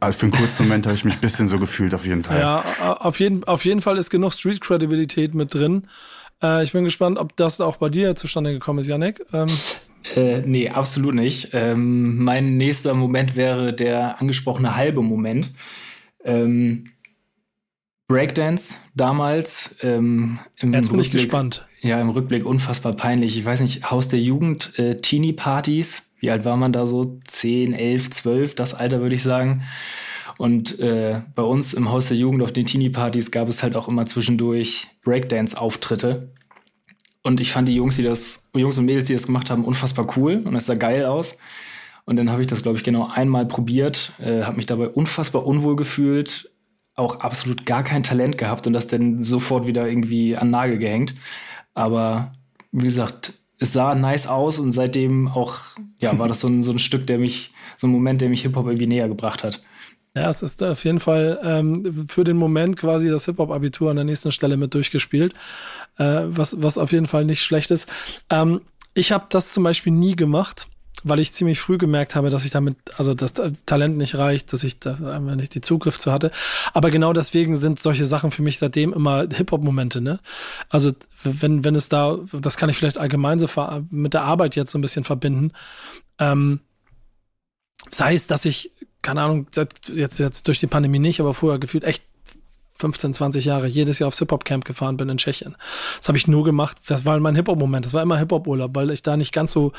[0.00, 2.38] Also für einen kurzen Moment habe ich mich ein bisschen so gefühlt, auf jeden Fall.
[2.38, 2.64] Ja,
[3.00, 5.88] auf jeden, auf jeden Fall ist genug Street-Credibilität mit drin.
[6.42, 9.24] Äh, ich bin gespannt, ob das auch bei dir zustande gekommen ist, Yannick.
[9.32, 9.46] Ähm.
[10.14, 11.50] Äh, nee, absolut nicht.
[11.52, 15.50] Ähm, mein nächster Moment wäre der angesprochene halbe Moment.
[16.24, 16.84] Ähm,
[18.08, 19.76] Breakdance damals.
[19.82, 21.66] Ähm, im Jetzt bin Rückblick, ich gespannt.
[21.86, 23.38] Ja, im Rückblick unfassbar peinlich.
[23.38, 26.14] Ich weiß nicht, Haus der Jugend, äh, Teenie-Partys.
[26.18, 27.20] Wie alt war man da so?
[27.28, 29.62] 10, 11, 12, das Alter würde ich sagen.
[30.36, 33.86] Und äh, bei uns im Haus der Jugend auf den Teenie-Partys gab es halt auch
[33.86, 36.32] immer zwischendurch Breakdance-Auftritte.
[37.22, 40.08] Und ich fand die Jungs, die das, Jungs und Mädels, die das gemacht haben, unfassbar
[40.16, 41.38] cool und es sah geil aus.
[42.04, 45.46] Und dann habe ich das, glaube ich, genau einmal probiert, äh, habe mich dabei unfassbar
[45.46, 46.50] unwohl gefühlt,
[46.96, 51.14] auch absolut gar kein Talent gehabt und das dann sofort wieder irgendwie an Nagel gehängt.
[51.76, 52.32] Aber
[52.72, 55.58] wie gesagt, es sah nice aus und seitdem auch,
[56.00, 58.42] ja, war das so ein, so ein Stück, der mich, so ein Moment, der mich
[58.42, 59.62] Hip-Hop irgendwie näher gebracht hat.
[60.14, 64.06] Ja, es ist auf jeden Fall ähm, für den Moment quasi das Hip-Hop-Abitur an der
[64.06, 65.34] nächsten Stelle mit durchgespielt,
[65.98, 67.86] äh, was, was auf jeden Fall nicht schlecht ist.
[68.30, 68.62] Ähm,
[68.94, 70.68] ich habe das zum Beispiel nie gemacht
[71.04, 73.34] weil ich ziemlich früh gemerkt habe, dass ich damit, also das
[73.66, 76.30] Talent nicht reicht, dass ich da einfach nicht die Zugriff zu hatte.
[76.72, 80.20] Aber genau deswegen sind solche Sachen für mich seitdem immer Hip-Hop-Momente, ne?
[80.68, 83.48] Also wenn, wenn es da, das kann ich vielleicht allgemein so
[83.90, 85.52] mit der Arbeit jetzt so ein bisschen verbinden.
[86.18, 86.60] Ähm,
[87.90, 88.72] sei es, dass ich,
[89.02, 92.04] keine Ahnung, jetzt, jetzt durch die Pandemie nicht, aber vorher gefühlt echt
[92.78, 95.56] 15, 20 Jahre jedes Jahr aufs Hip-Hop-Camp gefahren bin in Tschechien.
[95.98, 99.02] Das habe ich nur gemacht, das war mein Hip-Hop-Moment, das war immer Hip-Hop-Urlaub, weil ich
[99.02, 99.72] da nicht ganz so,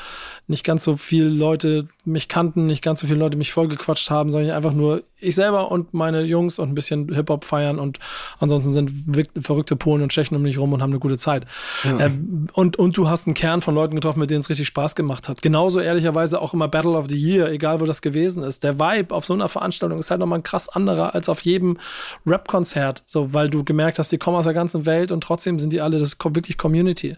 [0.46, 4.30] nicht ganz so viele Leute mich kannten, nicht ganz so viele Leute mich vollgequatscht haben,
[4.30, 7.98] sondern einfach nur ich selber und meine Jungs und ein bisschen Hip-Hop feiern und
[8.38, 8.92] ansonsten sind
[9.40, 11.44] verrückte Polen und Tschechen um mich rum und haben eine gute Zeit.
[11.82, 12.06] Ja.
[12.06, 14.94] Ähm, und, und du hast einen Kern von Leuten getroffen, mit denen es richtig Spaß
[14.94, 15.42] gemacht hat.
[15.42, 18.62] Genauso ehrlicherweise auch immer Battle of the Year, egal wo das gewesen ist.
[18.62, 21.78] Der Vibe auf so einer Veranstaltung ist halt nochmal ein krass anderer als auf jedem
[22.24, 25.72] Rap-Konzert, so, weil du gemerkt hast, die kommen aus der ganzen Welt und trotzdem sind
[25.72, 27.16] die alle, das ist wirklich Community.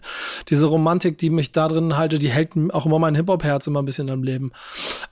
[0.49, 3.85] Diese Romantik, die mich da drin halte, die hält auch immer mein Hip-Hop-Herz immer ein
[3.85, 4.51] bisschen am Leben.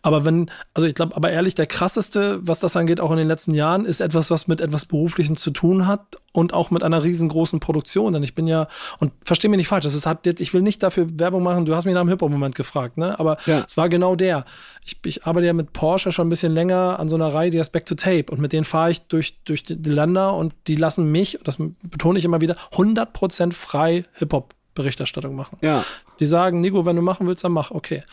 [0.01, 3.27] Aber wenn, also ich glaube, aber ehrlich, der krasseste, was das angeht, auch in den
[3.27, 7.03] letzten Jahren, ist etwas, was mit etwas Beruflichem zu tun hat und auch mit einer
[7.03, 8.13] riesengroßen Produktion.
[8.13, 8.67] Denn ich bin ja,
[8.99, 11.65] und verstehe mich nicht falsch, das ist hat jetzt, ich will nicht dafür Werbung machen,
[11.65, 13.19] du hast mich nach dem Hip-Hop-Moment gefragt, ne?
[13.19, 13.63] Aber ja.
[13.65, 14.45] es war genau der.
[14.85, 17.59] Ich, ich arbeite ja mit Porsche schon ein bisschen länger an so einer Reihe, die
[17.59, 18.25] heißt Back to Tape.
[18.31, 21.57] Und mit denen fahre ich durch, durch die Länder und die lassen mich, und das
[21.57, 25.57] betone ich immer wieder, 100% frei Hip-Hop Berichterstattung machen.
[25.61, 25.83] Ja.
[26.19, 28.03] Die sagen, Nico, wenn du machen willst, dann mach, okay.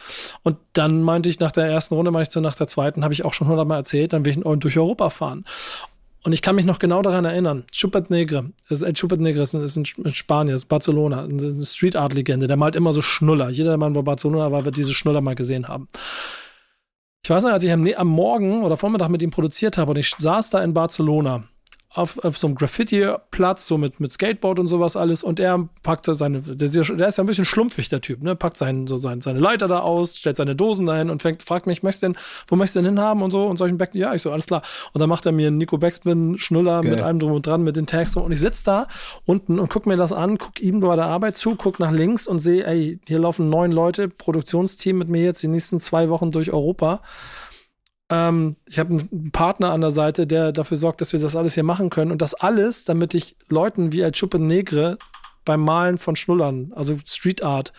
[0.42, 3.14] Und dann meinte ich nach der ersten Runde, meinte ich so nach der zweiten, habe
[3.14, 5.44] ich auch schon hundertmal erzählt, dann will ich durch Europa fahren.
[6.24, 7.64] Und ich kann mich noch genau daran erinnern.
[7.70, 12.14] Chupet Negre, ist, äh, Negre ist, ist in, in Spanien, ist Barcelona, eine Street Art
[12.14, 12.48] Legende.
[12.48, 13.48] Der malt immer so Schnuller.
[13.48, 15.86] Jeder, der mal bei Barcelona war, wird diese Schnuller mal gesehen haben.
[17.22, 19.98] Ich weiß noch, als ich am, am Morgen oder Vormittag mit ihm produziert habe und
[19.98, 21.44] ich saß da in Barcelona
[21.96, 25.24] auf, auf so einem Graffiti-Platz, so mit, mit Skateboard und sowas alles.
[25.24, 28.36] Und er packte seine, der, der ist ja ein bisschen schlumpfig, der Typ, ne?
[28.36, 31.66] Packt sein, so sein, seine Leiter da aus, stellt seine Dosen dahin und fängt, fragt
[31.66, 32.16] mich, möchtest du denn,
[32.48, 34.62] wo möchtest du denn hinhaben und so und solchen Back, ja, ich so, alles klar.
[34.92, 36.92] Und dann macht er mir einen Nico Backspin Schnuller Geil.
[36.92, 38.86] mit allem drum und dran, mit den Tags und ich sitz da
[39.24, 42.26] unten und guck mir das an, guck ihm bei der Arbeit zu, guck nach links
[42.26, 46.30] und sehe, ey, hier laufen neun Leute, Produktionsteam mit mir jetzt die nächsten zwei Wochen
[46.30, 47.00] durch Europa.
[48.08, 51.54] Ähm, ich habe einen Partner an der Seite, der dafür sorgt, dass wir das alles
[51.54, 52.12] hier machen können.
[52.12, 54.98] Und das alles, damit ich Leuten wie El Chuppe Negre
[55.44, 57.72] beim Malen von Schnullern, also Street Art,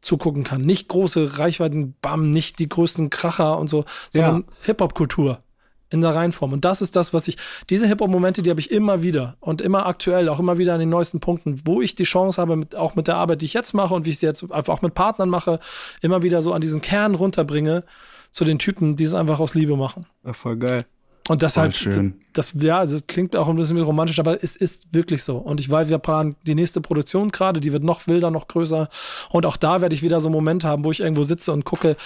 [0.00, 0.62] zugucken kann.
[0.62, 4.54] Nicht große Reichweiten, bam, nicht die größten Kracher und so, sondern ja.
[4.62, 5.42] Hip-Hop-Kultur
[5.90, 6.52] in der Reihenform.
[6.52, 7.36] Und das ist das, was ich,
[7.68, 10.88] diese Hip-Hop-Momente, die habe ich immer wieder und immer aktuell, auch immer wieder an den
[10.88, 13.74] neuesten Punkten, wo ich die Chance habe, mit, auch mit der Arbeit, die ich jetzt
[13.74, 15.58] mache und wie ich sie jetzt auch mit Partnern mache,
[16.00, 17.84] immer wieder so an diesen Kern runterbringe
[18.30, 20.06] zu den Typen, die es einfach aus Liebe machen.
[20.24, 20.84] Ja, voll geil.
[21.28, 22.20] Und deshalb, schön.
[22.32, 25.36] Das, ja, also das klingt auch ein bisschen romantisch, aber es ist wirklich so.
[25.36, 28.88] Und ich weiß, wir planen die nächste Produktion gerade, die wird noch wilder, noch größer.
[29.30, 31.64] Und auch da werde ich wieder so einen Moment haben, wo ich irgendwo sitze und
[31.64, 31.96] gucke,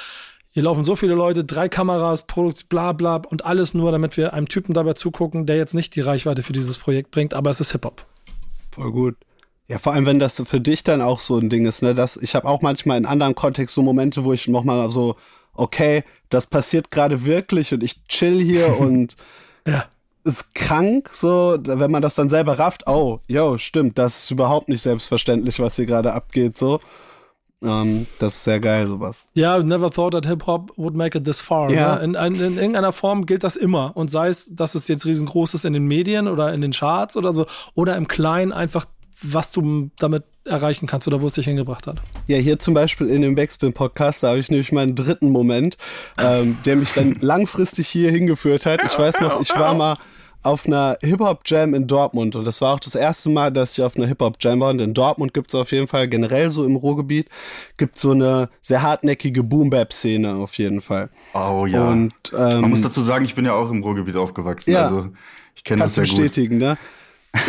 [0.50, 4.34] hier laufen so viele Leute, drei Kameras, Produkt, bla bla und alles nur, damit wir
[4.34, 7.60] einem Typen dabei zugucken, der jetzt nicht die Reichweite für dieses Projekt bringt, aber es
[7.60, 8.06] ist Hip-Hop.
[8.72, 9.16] Voll gut.
[9.68, 11.94] Ja, vor allem, wenn das für dich dann auch so ein Ding ist, ne?
[11.94, 15.16] Das, ich habe auch manchmal in anderen Kontexten so Momente, wo ich nochmal so
[15.54, 19.16] okay, das passiert gerade wirklich und ich chill hier und
[19.66, 19.84] ja.
[20.24, 24.68] ist krank, so, wenn man das dann selber rafft, oh, yo, stimmt, das ist überhaupt
[24.68, 26.80] nicht selbstverständlich, was hier gerade abgeht, so.
[27.60, 29.26] Um, ähm, das ist sehr geil, sowas.
[29.32, 31.70] Ja, never thought that Hip-Hop would make it this far.
[31.70, 31.96] Ja.
[31.96, 32.04] Ne?
[32.04, 33.96] In, in, in, irgendeiner Form gilt das immer.
[33.96, 37.16] Und sei es, dass es jetzt riesengroß ist in den Medien oder in den Charts
[37.16, 38.84] oder so, oder im Kleinen einfach
[39.24, 42.02] was du damit erreichen kannst oder wo es dich hingebracht hat.
[42.26, 45.78] Ja, hier zum Beispiel in dem Backspin-Podcast, da habe ich nämlich meinen dritten Moment,
[46.18, 48.82] ähm, der mich dann langfristig hier hingeführt hat.
[48.84, 49.96] Ich weiß noch, ich war mal
[50.42, 53.96] auf einer Hip-Hop-Jam in Dortmund und das war auch das erste Mal, dass ich auf
[53.96, 57.28] einer Hip-Hop-Jam war und in Dortmund gibt es auf jeden Fall generell so im Ruhrgebiet
[57.78, 61.08] gibt so eine sehr hartnäckige Boom-Bap-Szene auf jeden Fall.
[61.32, 61.88] Oh ja.
[61.88, 64.82] Und, ähm, Man muss dazu sagen, ich bin ja auch im Ruhrgebiet aufgewachsen, ja.
[64.82, 65.06] also
[65.56, 66.68] Ich kenne das sehr bestätigen, gut.
[66.68, 66.78] ne?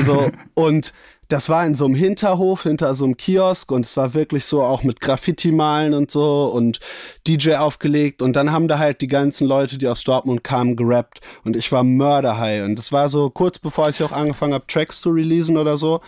[0.02, 0.94] So, und
[1.28, 4.64] das war in so einem Hinterhof, hinter so einem Kiosk und es war wirklich so
[4.64, 6.80] auch mit Graffiti malen und so und
[7.28, 11.22] DJ aufgelegt und dann haben da halt die ganzen Leute, die aus Dortmund kamen, gerappt
[11.44, 15.02] und ich war mörderhigh und das war so kurz bevor ich auch angefangen habe, Tracks
[15.02, 16.02] zu releasen oder so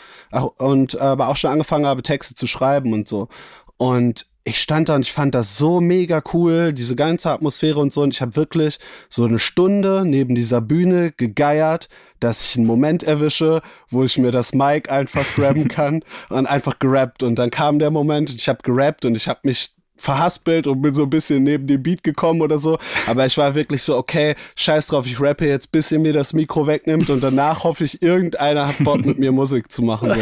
[0.57, 3.27] und aber auch schon angefangen habe, Texte zu schreiben und so.
[3.77, 7.91] Und ich stand da und ich fand das so mega cool, diese ganze Atmosphäre und
[7.91, 8.01] so.
[8.01, 8.79] Und ich habe wirklich
[9.09, 11.89] so eine Stunde neben dieser Bühne gegeiert,
[12.21, 16.79] dass ich einen Moment erwische, wo ich mir das Mic einfach grabben kann und einfach
[16.79, 17.23] gerappt.
[17.23, 20.93] Und dann kam der Moment, ich habe gerappt und ich habe mich verhaspelt und bin
[20.93, 22.77] so ein bisschen neben dem Beat gekommen oder so.
[23.07, 26.33] Aber ich war wirklich so, okay, scheiß drauf, ich rappe jetzt, bis ihr mir das
[26.33, 30.11] Mikro wegnimmt und danach hoffe ich, irgendeiner hat Bock mit mir Musik zu machen.
[30.11, 30.17] So.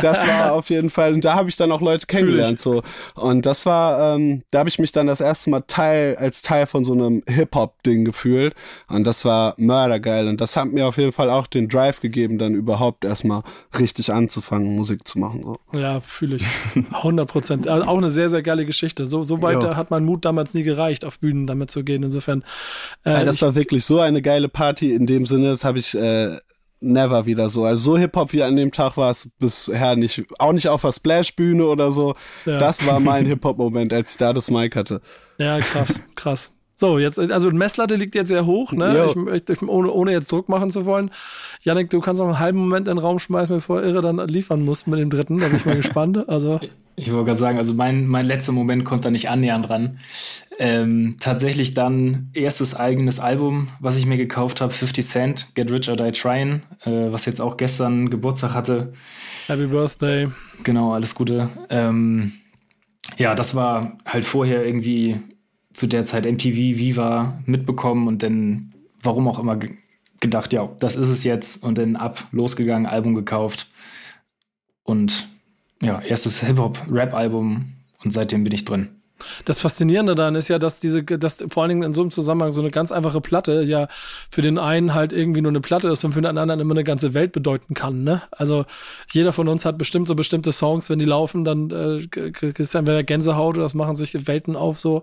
[0.00, 2.60] das war auf jeden Fall, und da habe ich dann auch Leute kennengelernt.
[2.60, 2.82] so
[3.14, 6.66] Und das war, ähm, da habe ich mich dann das erste Mal Teil, als Teil
[6.66, 8.54] von so einem Hip-Hop-Ding gefühlt.
[8.88, 10.28] Und das war mördergeil.
[10.28, 13.42] Und das hat mir auf jeden Fall auch den Drive gegeben, dann überhaupt erstmal
[13.78, 15.42] richtig anzufangen, Musik zu machen.
[15.42, 15.78] So.
[15.78, 16.44] Ja, fühle ich.
[16.92, 17.68] 100 Prozent.
[17.68, 18.95] Also auch eine sehr, sehr geile Geschichte.
[18.96, 19.06] Geschichte.
[19.06, 19.76] So, so weit ja.
[19.76, 22.02] hat mein Mut damals nie gereicht, auf Bühnen damit zu gehen.
[22.02, 22.42] Insofern.
[23.04, 24.94] Äh, ja, das war wirklich so eine geile Party.
[24.94, 26.36] In dem Sinne, das habe ich äh,
[26.80, 27.64] never wieder so.
[27.64, 30.24] Also so Hip-Hop wie an dem Tag war es bisher nicht.
[30.38, 32.14] Auch nicht auf der Splash-Bühne oder so.
[32.44, 32.58] Ja.
[32.58, 35.00] Das war mein Hip-Hop-Moment, als ich da das Mic hatte.
[35.38, 36.52] Ja, krass, krass.
[36.78, 39.14] So, jetzt, also Messlatte liegt jetzt sehr hoch, ne?
[39.34, 41.10] Ich, ich, ohne, ohne jetzt Druck machen zu wollen.
[41.62, 44.62] Janik, du kannst noch einen halben Moment in den Raum schmeißen, bevor Irre dann liefern
[44.62, 45.38] muss mit dem dritten.
[45.38, 46.28] Da bin ich mal gespannt.
[46.28, 46.60] Also.
[46.94, 50.00] Ich wollte gerade sagen, also mein, mein letzter Moment kommt da nicht annähernd dran.
[50.58, 55.88] Ähm, tatsächlich dann erstes eigenes Album, was ich mir gekauft habe, 50 Cent, Get Rich
[55.88, 58.92] or Die Tryin', äh, was jetzt auch gestern Geburtstag hatte.
[59.46, 60.28] Happy Birthday.
[60.62, 61.48] Genau, alles Gute.
[61.70, 62.32] Ähm,
[63.16, 65.20] ja, das war halt vorher irgendwie
[65.76, 69.58] zu der Zeit MTV, Viva mitbekommen und dann, warum auch immer,
[70.20, 73.68] gedacht, ja, das ist es jetzt und dann ab, losgegangen, Album gekauft
[74.82, 75.28] und
[75.82, 78.88] ja, erstes Hip-Hop-Rap-Album und seitdem bin ich drin.
[79.44, 82.52] Das Faszinierende daran ist ja, dass diese, dass vor allen Dingen in so einem Zusammenhang
[82.52, 83.88] so eine ganz einfache Platte ja
[84.30, 86.84] für den einen halt irgendwie nur eine Platte ist und für den anderen immer eine
[86.84, 88.04] ganze Welt bedeuten kann.
[88.04, 88.22] Ne?
[88.30, 88.66] Also
[89.12, 92.86] jeder von uns hat bestimmt so bestimmte Songs, wenn die laufen, dann äh, ist dann
[92.86, 94.80] wieder Gänsehaut oder das machen sich Welten auf.
[94.80, 95.02] So,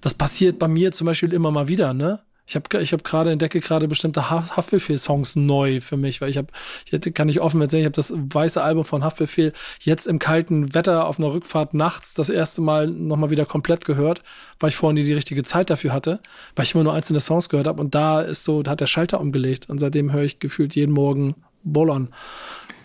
[0.00, 1.94] das passiert bei mir zum Beispiel immer mal wieder.
[1.94, 2.20] Ne?
[2.46, 6.48] Ich habe ich hab gerade entdecke gerade bestimmte Haftbefehl-Songs neu für mich, weil ich habe,
[6.84, 10.18] ich hätte, kann ich offen erzählen, ich habe das weiße Album von Haftbefehl jetzt im
[10.18, 14.22] kalten Wetter auf einer Rückfahrt nachts das erste Mal nochmal wieder komplett gehört,
[14.60, 16.20] weil ich vorhin nie die richtige Zeit dafür hatte,
[16.54, 18.86] weil ich immer nur einzelne Songs gehört habe und da ist so, da hat der
[18.86, 22.10] Schalter umgelegt und seitdem höre ich gefühlt jeden Morgen Bollern.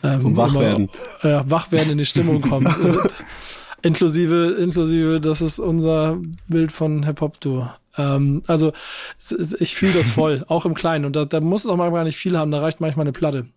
[0.03, 0.89] Ähm, Zum Wachwerden.
[1.21, 2.73] Äh, wach werden in die Stimmung kommen.
[3.81, 6.17] inklusive, inklusive, das ist unser
[6.47, 7.75] Bild von Hip Hop Tour.
[7.99, 8.71] Ähm, also
[9.59, 11.05] ich fühle das voll, auch im Kleinen.
[11.05, 13.11] Und da, da muss es auch mal gar nicht viel haben, da reicht manchmal eine
[13.11, 13.47] Platte.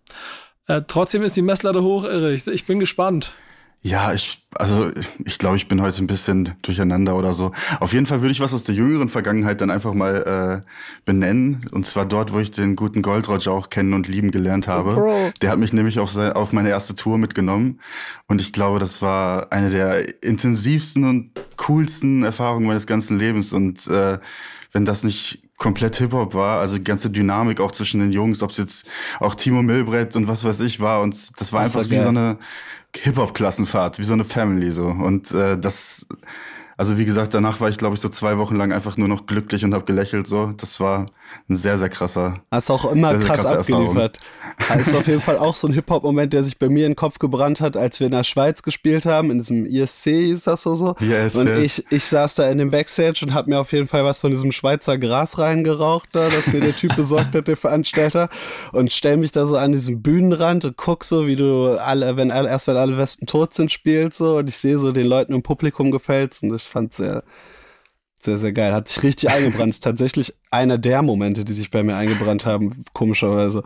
[0.67, 2.33] Äh, trotzdem ist die Messlatte hoch, irre.
[2.33, 3.33] Ich, ich bin gespannt.
[3.85, 4.93] Ja, ich, also
[5.25, 7.51] ich glaube, ich bin heute ein bisschen durcheinander oder so.
[7.81, 10.71] Auf jeden Fall würde ich was aus der jüngeren Vergangenheit dann einfach mal äh,
[11.05, 11.67] benennen.
[11.73, 14.95] Und zwar dort, wo ich den guten Gold Roger auch kennen und lieben gelernt habe.
[14.95, 15.33] Bro.
[15.43, 17.81] Der hat mich nämlich auf, sein, auf meine erste Tour mitgenommen.
[18.29, 23.53] Und ich glaube, das war eine der intensivsten und coolsten Erfahrungen meines ganzen Lebens.
[23.53, 24.21] Und äh,
[24.71, 28.51] wenn das nicht komplett Hip-Hop war, also die ganze Dynamik auch zwischen den Jungs, ob
[28.51, 28.87] es jetzt
[29.19, 31.03] auch Timo Milbrett und was weiß ich war.
[31.03, 32.39] Und das war das einfach war wie so eine
[32.97, 34.87] Hip-Hop-Klassenfahrt, wie so eine Family so.
[34.87, 36.07] Und äh, das,
[36.77, 39.27] also wie gesagt, danach war ich, glaube ich, so zwei Wochen lang einfach nur noch
[39.27, 40.27] glücklich und habe gelächelt.
[40.27, 41.07] So, das war
[41.49, 42.35] ein sehr, sehr krasser.
[42.51, 44.19] Hast auch immer sehr, krass sehr abgeliefert.
[44.69, 46.97] Das ist auf jeden Fall auch so ein Hip-Hop-Moment, der sich bei mir in den
[46.97, 50.63] Kopf gebrannt hat, als wir in der Schweiz gespielt haben, in diesem ISC hieß das
[50.63, 50.95] so so.
[51.01, 51.79] Yes, und yes.
[51.79, 54.31] Ich, ich saß da in dem Backstage und habe mir auf jeden Fall was von
[54.31, 58.29] diesem Schweizer Gras reingeraucht, da, das mir der Typ besorgt hat, der Veranstalter.
[58.73, 62.31] Und stell mich da so an diesem Bühnenrand und guck so, wie du alle, wenn
[62.31, 65.35] alle, erst wenn alle Wespen tot sind, spielst so und ich sehe so den Leuten
[65.35, 67.23] im Publikum gefällst und ich fand sehr,
[68.19, 68.73] sehr, sehr geil.
[68.73, 69.75] Hat sich richtig eingebrannt.
[69.75, 73.63] Ist tatsächlich einer der Momente, die sich bei mir eingebrannt haben, komischerweise.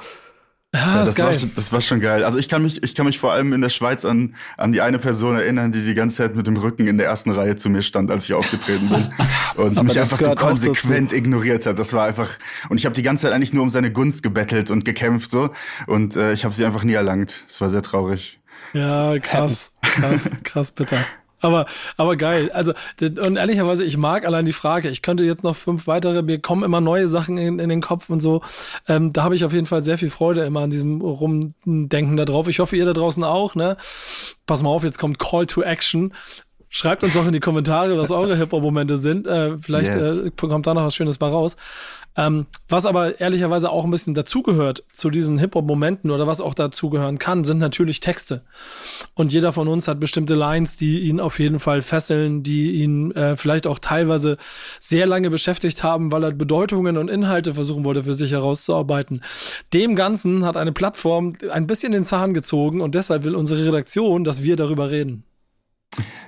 [0.75, 2.25] Ja, das, war, das war schon geil.
[2.25, 4.83] Also ich kann mich, ich kann mich vor allem in der Schweiz an, an die
[4.83, 7.71] eine Person erinnern, die die ganze Zeit mit dem Rücken in der ersten Reihe zu
[7.71, 9.09] mir stand, als ich aufgetreten bin
[9.57, 11.79] und mich einfach so konsequent ignoriert hat.
[11.79, 12.29] Das war einfach
[12.69, 15.51] und ich habe die ganze Zeit eigentlich nur um seine Gunst gebettelt und gekämpft so
[15.87, 17.45] und äh, ich habe sie einfach nie erlangt.
[17.49, 18.41] Es war sehr traurig.
[18.75, 20.99] Ja, krass, krass, krass bitter.
[21.47, 22.51] Aber, aber geil.
[22.53, 24.89] Also, und ehrlicherweise, ich mag allein die Frage.
[24.91, 28.11] Ich könnte jetzt noch fünf weitere, mir kommen immer neue Sachen in, in den Kopf
[28.11, 28.43] und so.
[28.89, 32.25] Ähm, da habe ich auf jeden Fall sehr viel Freude immer an diesem Rumdenken da
[32.25, 32.49] drauf.
[32.49, 33.77] Ich hoffe, ihr da draußen auch, ne?
[34.47, 36.13] Pass mal auf, jetzt kommt Call to Action
[36.69, 39.27] Schreibt uns auch in die Kommentare, was eure Hip-Hop-Momente sind.
[39.27, 40.23] Äh, vielleicht yes.
[40.23, 41.57] äh, kommt da noch was Schönes bei raus.
[42.17, 47.19] Ähm, was aber ehrlicherweise auch ein bisschen dazugehört zu diesen Hip-Hop-Momenten oder was auch dazugehören
[47.19, 48.43] kann, sind natürlich Texte.
[49.15, 53.11] Und jeder von uns hat bestimmte Lines, die ihn auf jeden Fall fesseln, die ihn
[53.13, 54.39] äh, vielleicht auch teilweise
[54.81, 59.21] sehr lange beschäftigt haben, weil er Bedeutungen und Inhalte versuchen wollte für sich herauszuarbeiten.
[59.75, 64.25] Dem Ganzen hat eine Plattform ein bisschen den Zahn gezogen und deshalb will unsere Redaktion,
[64.25, 65.25] dass wir darüber reden.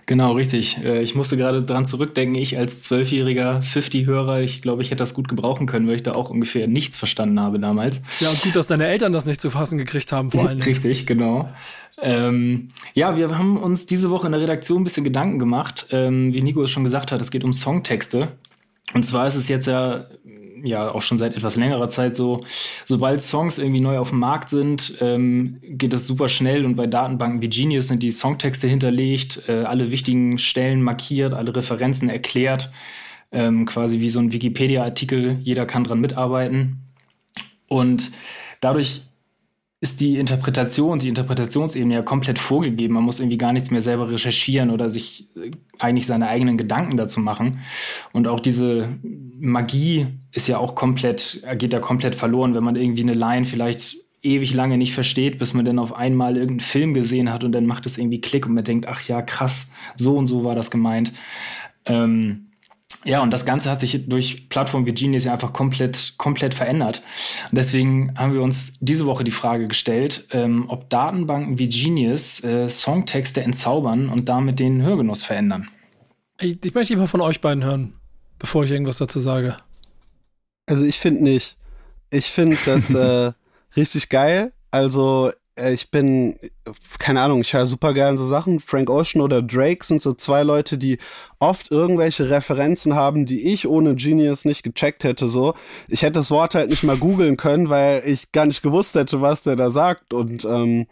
[0.07, 0.83] Genau, richtig.
[0.85, 5.13] Äh, ich musste gerade dran zurückdenken, ich als zwölfjähriger 50-Hörer, ich glaube, ich hätte das
[5.13, 8.03] gut gebrauchen können, weil ich da auch ungefähr nichts verstanden habe damals.
[8.21, 10.63] Ja, und gut, dass deine Eltern das nicht zu fassen gekriegt haben, vor allem.
[10.63, 11.49] richtig, genau.
[12.01, 15.87] Ähm, ja, wir haben uns diese Woche in der Redaktion ein bisschen Gedanken gemacht.
[15.91, 18.29] Ähm, wie Nico es schon gesagt hat, es geht um Songtexte.
[18.95, 20.07] Und zwar ist es jetzt ja
[20.65, 22.45] ja auch schon seit etwas längerer Zeit so,
[22.85, 26.87] sobald Songs irgendwie neu auf dem Markt sind, ähm, geht das super schnell und bei
[26.87, 32.71] Datenbanken wie Genius sind die Songtexte hinterlegt, äh, alle wichtigen Stellen markiert, alle Referenzen erklärt,
[33.33, 36.85] ähm, quasi wie so ein Wikipedia-Artikel, jeder kann dran mitarbeiten.
[37.69, 38.11] Und
[38.61, 39.03] dadurch
[39.81, 42.95] ist die Interpretation, die Interpretationsebene ja komplett vorgegeben.
[42.95, 46.97] Man muss irgendwie gar nichts mehr selber recherchieren oder sich äh, eigentlich seine eigenen Gedanken
[46.97, 47.61] dazu machen.
[48.13, 48.99] Und auch diese
[49.39, 53.97] Magie ist ja auch komplett, geht ja komplett verloren, wenn man irgendwie eine Line vielleicht
[54.23, 57.67] ewig lange nicht versteht, bis man dann auf einmal irgendeinen Film gesehen hat und dann
[57.67, 60.73] macht es irgendwie Klick und man denkt, ach ja, krass, so und so war das
[60.73, 61.13] gemeint.
[61.87, 62.48] Ähm,
[63.05, 67.03] ja, und das Ganze hat sich durch Plattformen wie Genius ja einfach komplett, komplett verändert.
[67.51, 72.43] Und deswegen haben wir uns diese Woche die Frage gestellt, ähm, ob Datenbanken wie Genius
[72.43, 75.69] äh, Songtexte entzaubern und damit den Hörgenuss verändern.
[76.41, 77.95] Ich, ich möchte lieber von euch beiden hören,
[78.39, 79.57] bevor ich irgendwas dazu sage.
[80.67, 81.57] Also ich finde nicht.
[82.11, 83.33] Ich finde das äh,
[83.77, 84.53] richtig geil.
[84.71, 85.33] Also
[85.73, 86.39] ich bin,
[86.99, 88.61] keine Ahnung, ich höre super gern so Sachen.
[88.61, 90.99] Frank Ocean oder Drake sind so zwei Leute, die
[91.39, 95.29] oft irgendwelche Referenzen haben, die ich ohne Genius nicht gecheckt hätte.
[95.29, 95.55] So,
[95.89, 99.21] ich hätte das Wort halt nicht mal googeln können, weil ich gar nicht gewusst hätte,
[99.21, 100.13] was der da sagt.
[100.13, 100.87] Und ähm,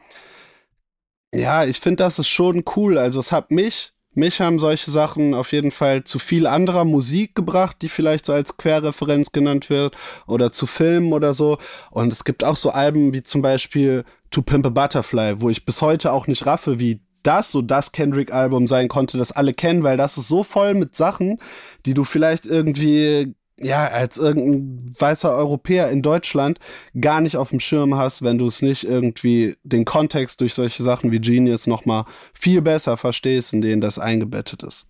[1.35, 2.99] ja, ich finde, das ist schon cool.
[2.99, 7.35] Also es hat mich mich haben solche Sachen auf jeden Fall zu viel anderer Musik
[7.35, 9.95] gebracht, die vielleicht so als Querreferenz genannt wird
[10.27, 11.59] oder zu Filmen oder so.
[11.91, 15.65] Und es gibt auch so Alben wie zum Beispiel To Pimp a Butterfly, wo ich
[15.65, 19.83] bis heute auch nicht raffe, wie das so das Kendrick-Album sein konnte, das alle kennen,
[19.83, 21.39] weil das ist so voll mit Sachen,
[21.85, 26.59] die du vielleicht irgendwie ja, als irgendein weißer Europäer in Deutschland
[27.01, 30.83] gar nicht auf dem Schirm hast, wenn du es nicht irgendwie den Kontext durch solche
[30.83, 34.87] Sachen wie Genius nochmal viel besser verstehst, in denen das eingebettet ist.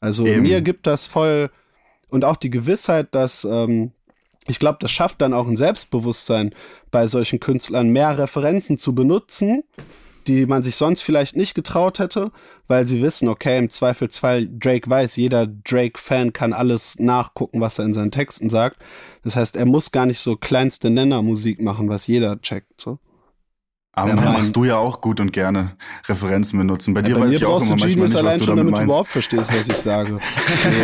[0.00, 0.42] Also Eben.
[0.42, 1.50] mir gibt das voll
[2.08, 3.90] und auch die Gewissheit, dass ähm,
[4.46, 6.54] ich glaube, das schafft dann auch ein Selbstbewusstsein
[6.90, 9.64] bei solchen Künstlern, mehr Referenzen zu benutzen
[10.26, 12.30] die man sich sonst vielleicht nicht getraut hätte,
[12.66, 17.84] weil sie wissen, okay, im Zweifelsfall Drake weiß, jeder Drake-Fan kann alles nachgucken, was er
[17.84, 18.78] in seinen Texten sagt.
[19.22, 22.80] Das heißt, er muss gar nicht so kleinste Nenner-Musik machen, was jeder checkt.
[22.80, 22.98] So.
[23.96, 25.76] Aber ja, machst du ja auch gut und gerne
[26.08, 26.94] Referenzen benutzen.
[26.94, 28.80] Bei dir ja, bei weiß ich auch immer manchmal nicht, was du schon, damit, damit
[28.80, 30.18] du überhaupt verstehst, was ich sage.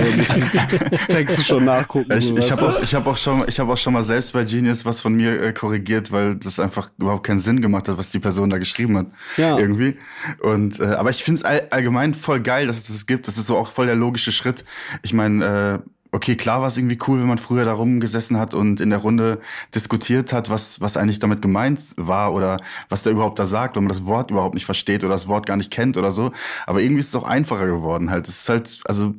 [1.09, 2.13] Texte schon nachgucken.
[2.17, 4.45] Ich, ich habe auch, ich hab auch, schon, ich hab auch schon mal selbst bei
[4.45, 8.11] Genius was von mir äh, korrigiert, weil das einfach überhaupt keinen Sinn gemacht hat, was
[8.11, 9.07] die Person da geschrieben hat.
[9.37, 9.59] Ja.
[9.59, 9.99] Irgendwie.
[10.41, 13.27] Und, äh, aber ich finde es all, allgemein voll geil, dass es das gibt.
[13.27, 14.65] Das ist so auch voll der logische Schritt.
[15.03, 18.55] Ich meine, äh, okay, klar war es irgendwie cool, wenn man früher da rumgesessen hat
[18.55, 19.41] und in der Runde
[19.75, 23.85] diskutiert hat, was, was eigentlich damit gemeint war oder was der überhaupt da sagt, wenn
[23.85, 26.33] man das Wort überhaupt nicht versteht oder das Wort gar nicht kennt oder so.
[26.67, 28.29] Aber irgendwie ist es auch einfacher geworden halt.
[28.29, 29.15] Es ist halt, also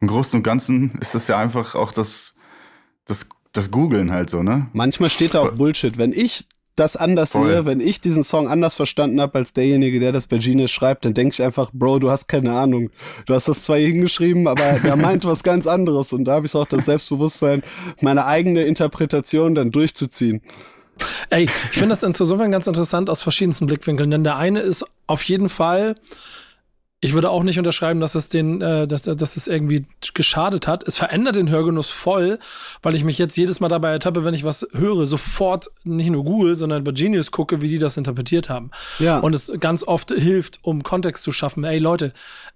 [0.00, 2.34] im Großen und Ganzen ist das ja einfach auch das,
[3.04, 4.68] das, das Googeln halt so, ne?
[4.72, 5.98] Manchmal steht da auch Bullshit.
[5.98, 7.48] Wenn ich das anders Voll.
[7.48, 11.04] sehe, wenn ich diesen Song anders verstanden habe als derjenige, der das bei Genius schreibt,
[11.04, 12.90] dann denke ich einfach, Bro, du hast keine Ahnung.
[13.26, 16.12] Du hast das zwar hier hingeschrieben, aber der meint was ganz anderes.
[16.12, 17.62] Und da habe ich auch das Selbstbewusstsein,
[18.00, 20.42] meine eigene Interpretation dann durchzuziehen.
[21.30, 25.22] Ey, ich finde das insofern ganz interessant aus verschiedensten Blickwinkeln, denn der eine ist auf
[25.24, 25.96] jeden Fall
[27.04, 30.88] ich würde auch nicht unterschreiben, dass es den, äh, dass, dass es irgendwie geschadet hat.
[30.88, 32.38] Es verändert den Hörgenuss voll,
[32.82, 36.24] weil ich mich jetzt jedes Mal dabei ertappe, wenn ich was höre, sofort nicht nur
[36.24, 38.70] Google, sondern bei Genius gucke, wie die das interpretiert haben.
[39.00, 39.18] Ja.
[39.18, 41.64] Und es ganz oft hilft, um Kontext zu schaffen.
[41.64, 42.14] Ey Leute,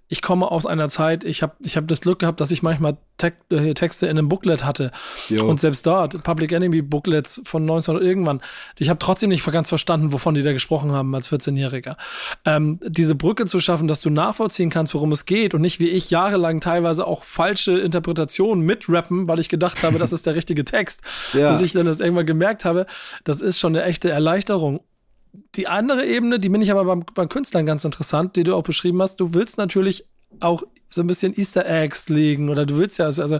[0.08, 2.96] ich komme aus einer Zeit, ich habe ich hab das Glück gehabt, dass ich manchmal
[3.18, 4.90] Te äh, Texte in einem Booklet hatte.
[5.28, 5.46] Jo.
[5.46, 8.40] Und selbst dort, Public Enemy Booklets von 1900 irgendwann,
[8.78, 11.96] ich habe trotzdem nicht ganz verstanden, wovon die da gesprochen haben als 14-Jähriger.
[12.44, 15.88] Ähm, diese Brücke zu schaffen, dass du nachvollziehen kannst, worum es geht und nicht wie
[15.88, 20.64] ich jahrelang teilweise auch falsche Interpretationen mitrappen, weil ich gedacht habe, das ist der richtige
[20.64, 21.02] Text,
[21.34, 21.50] ja.
[21.50, 22.86] bis ich dann das irgendwann gemerkt habe,
[23.24, 24.80] das ist schon eine echte Erleichterung
[25.54, 28.62] die andere Ebene, die bin ich aber beim, beim Künstlern ganz interessant, die du auch
[28.62, 29.20] beschrieben hast.
[29.20, 30.04] Du willst natürlich
[30.40, 33.38] auch so ein bisschen Easter Eggs legen oder du willst ja, also, also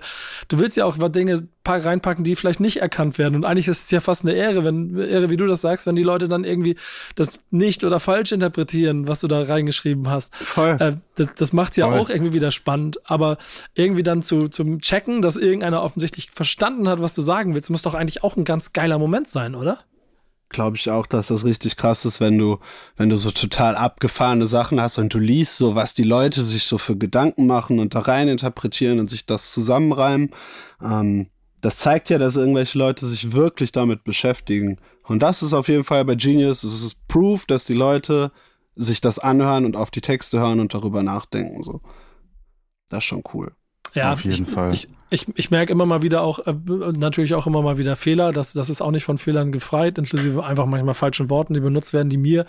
[0.48, 3.34] du willst ja auch Dinge reinpacken, die vielleicht nicht erkannt werden.
[3.34, 5.96] Und eigentlich ist es ja fast eine Ehre, wenn, Ehre, wie du das sagst, wenn
[5.96, 6.76] die Leute dann irgendwie
[7.14, 10.34] das nicht oder falsch interpretieren, was du da reingeschrieben hast.
[10.36, 10.76] Voll.
[10.80, 11.98] Äh, das, das macht ja Voll.
[11.98, 12.98] auch irgendwie wieder spannend.
[13.04, 13.36] Aber
[13.74, 17.82] irgendwie dann zu, zum Checken, dass irgendeiner offensichtlich verstanden hat, was du sagen willst, muss
[17.82, 19.78] doch eigentlich auch ein ganz geiler Moment sein, oder?
[20.48, 22.58] Glaube ich auch, dass das richtig krass ist, wenn du,
[22.96, 26.64] wenn du so total abgefahrene Sachen hast und du liest so, was die Leute sich
[26.64, 30.30] so für Gedanken machen und da rein interpretieren und sich das zusammenreimen.
[30.82, 31.28] Ähm,
[31.60, 34.76] das zeigt ja, dass irgendwelche Leute sich wirklich damit beschäftigen.
[35.04, 38.30] Und das ist auf jeden Fall bei Genius, es ist Proof, dass die Leute
[38.76, 41.62] sich das anhören und auf die Texte hören und darüber nachdenken.
[41.64, 41.80] So.
[42.88, 43.52] Das ist schon cool.
[43.94, 44.72] Ja, auf jeden ich, Fall.
[44.72, 46.54] Ich, ich, ich merke immer mal wieder auch, äh,
[46.92, 48.32] natürlich auch immer mal wieder Fehler.
[48.32, 51.92] Das, das ist auch nicht von Fehlern gefreit, inklusive einfach manchmal falschen Worten, die benutzt
[51.92, 52.46] werden, die mir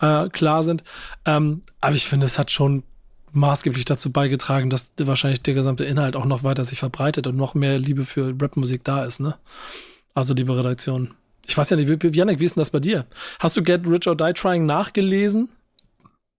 [0.00, 0.84] äh, klar sind.
[1.24, 2.84] Ähm, aber ich finde, es hat schon
[3.32, 7.54] maßgeblich dazu beigetragen, dass wahrscheinlich der gesamte Inhalt auch noch weiter sich verbreitet und noch
[7.54, 9.34] mehr Liebe für Rapmusik da ist, ne?
[10.14, 11.10] Also, liebe Redaktion.
[11.46, 13.06] Ich weiß ja nicht, Janik, wie ist denn das bei dir?
[13.38, 15.50] Hast du Get Rich or Die Trying nachgelesen?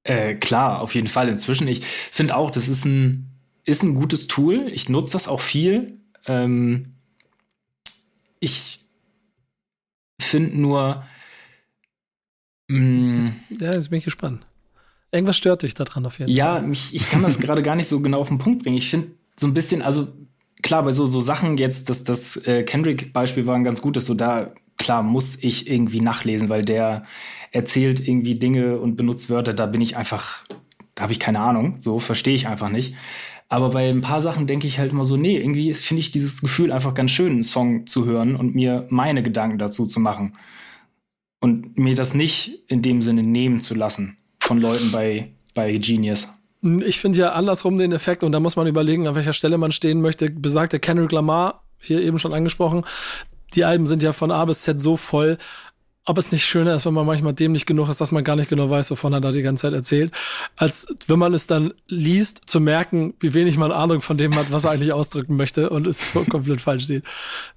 [0.03, 1.29] Äh, klar, auf jeden Fall.
[1.29, 3.36] Inzwischen, ich finde auch, das ist ein
[3.67, 4.69] ist ein gutes Tool.
[4.69, 5.99] Ich nutze das auch viel.
[6.25, 6.93] Ähm,
[8.39, 8.85] ich
[10.19, 11.03] finde nur.
[12.69, 13.25] Mh, mm,
[13.59, 14.47] ja, jetzt bin ich gespannt.
[15.11, 16.37] Irgendwas stört dich daran auf jeden Fall.
[16.37, 18.77] Ja, ich, ich kann das gerade gar nicht so genau auf den Punkt bringen.
[18.77, 20.07] Ich finde so ein bisschen, also
[20.61, 24.13] klar, bei so, so Sachen jetzt, das, das äh, Kendrick-Beispiel war ein ganz gutes, so
[24.13, 27.03] da, klar, muss ich irgendwie nachlesen, weil der
[27.51, 30.43] erzählt irgendwie Dinge und benutzt Wörter, da bin ich einfach,
[30.95, 32.95] da habe ich keine Ahnung, so verstehe ich einfach nicht.
[33.49, 36.41] Aber bei ein paar Sachen denke ich halt immer so, nee, irgendwie finde ich dieses
[36.41, 40.35] Gefühl einfach ganz schön, einen Song zu hören und mir meine Gedanken dazu zu machen.
[41.39, 46.27] Und mir das nicht in dem Sinne nehmen zu lassen von Leuten bei, bei Genius.
[46.85, 49.71] Ich finde ja andersrum den Effekt, und da muss man überlegen, an welcher Stelle man
[49.71, 50.29] stehen möchte.
[50.29, 52.83] Besagte Kendrick Lamar, hier eben schon angesprochen,
[53.53, 55.37] die Alben sind ja von A bis Z so voll,
[56.07, 58.49] ob es nicht schöner ist, wenn man manchmal dämlich genug ist, dass man gar nicht
[58.49, 60.13] genau weiß, wovon er da die ganze Zeit erzählt,
[60.55, 64.49] als wenn man es dann liest, zu merken, wie wenig man Ahnung von dem hat,
[64.53, 67.03] was er eigentlich ausdrücken möchte und es komplett falsch sieht.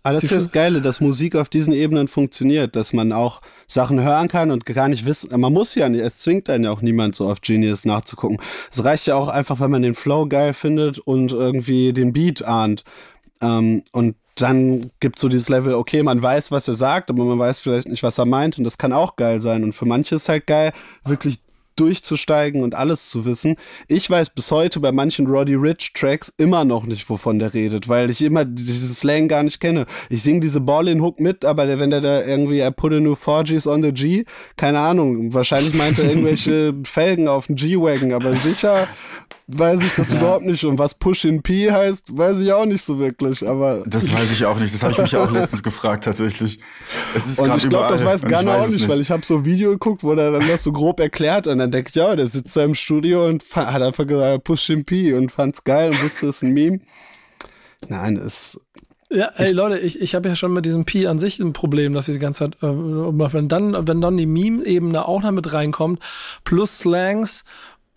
[0.03, 4.03] Aber das ist das Geile, dass Musik auf diesen Ebenen funktioniert, dass man auch Sachen
[4.03, 6.83] hören kann und gar nicht wissen, man muss ja nicht, es zwingt einen ja auch
[6.83, 8.39] niemand so auf Genius nachzugucken.
[8.73, 12.45] Es reicht ja auch einfach, wenn man den Flow geil findet und irgendwie den Beat
[12.45, 12.83] ahnt.
[13.41, 17.39] Ähm, und dann gibt so dieses Level, okay, man weiß, was er sagt, aber man
[17.39, 19.65] weiß vielleicht nicht, was er meint und das kann auch geil sein.
[19.65, 20.73] Und für manche ist halt geil,
[21.05, 21.41] wirklich
[21.81, 23.57] durchzusteigen und alles zu wissen.
[23.89, 27.89] Ich weiß bis heute bei manchen Roddy Rich Tracks immer noch nicht, wovon der redet,
[27.89, 29.87] weil ich immer diesen Slang gar nicht kenne.
[30.11, 33.15] Ich singe diese Ballin Hook mit, aber wenn der da irgendwie I put a new
[33.15, 34.25] 4Gs on the G,
[34.57, 38.87] keine Ahnung, wahrscheinlich meint er irgendwelche Felgen auf den G-Wagon, aber sicher
[39.53, 40.19] weiß ich das ja.
[40.19, 40.65] überhaupt nicht.
[40.65, 43.47] Und was Push in P heißt, weiß ich auch nicht so wirklich.
[43.47, 44.75] Aber das weiß ich auch nicht.
[44.75, 46.61] Das habe ich mich auch letztens gefragt tatsächlich.
[47.15, 49.39] Es ist und ich glaube, das weiß Gunner auch nicht, nicht, weil ich habe so
[49.39, 52.15] ein Video geguckt, wo der dann das so grob erklärt und dann denke ich, ja,
[52.15, 55.91] der sitzt da im Studio und hat einfach gesagt, Push in P und fand's geil
[55.91, 56.81] und wusste, es ist ein Meme.
[57.89, 58.61] Nein, es
[59.13, 61.95] ja, ey Leute, ich, ich habe ja schon mit diesem Pi an sich ein Problem,
[61.95, 65.53] dass ich die ganze Zeit, äh, wenn dann, wenn dann die Meme-Ebene auch noch mit
[65.53, 65.99] reinkommt,
[66.45, 67.45] plus Slangs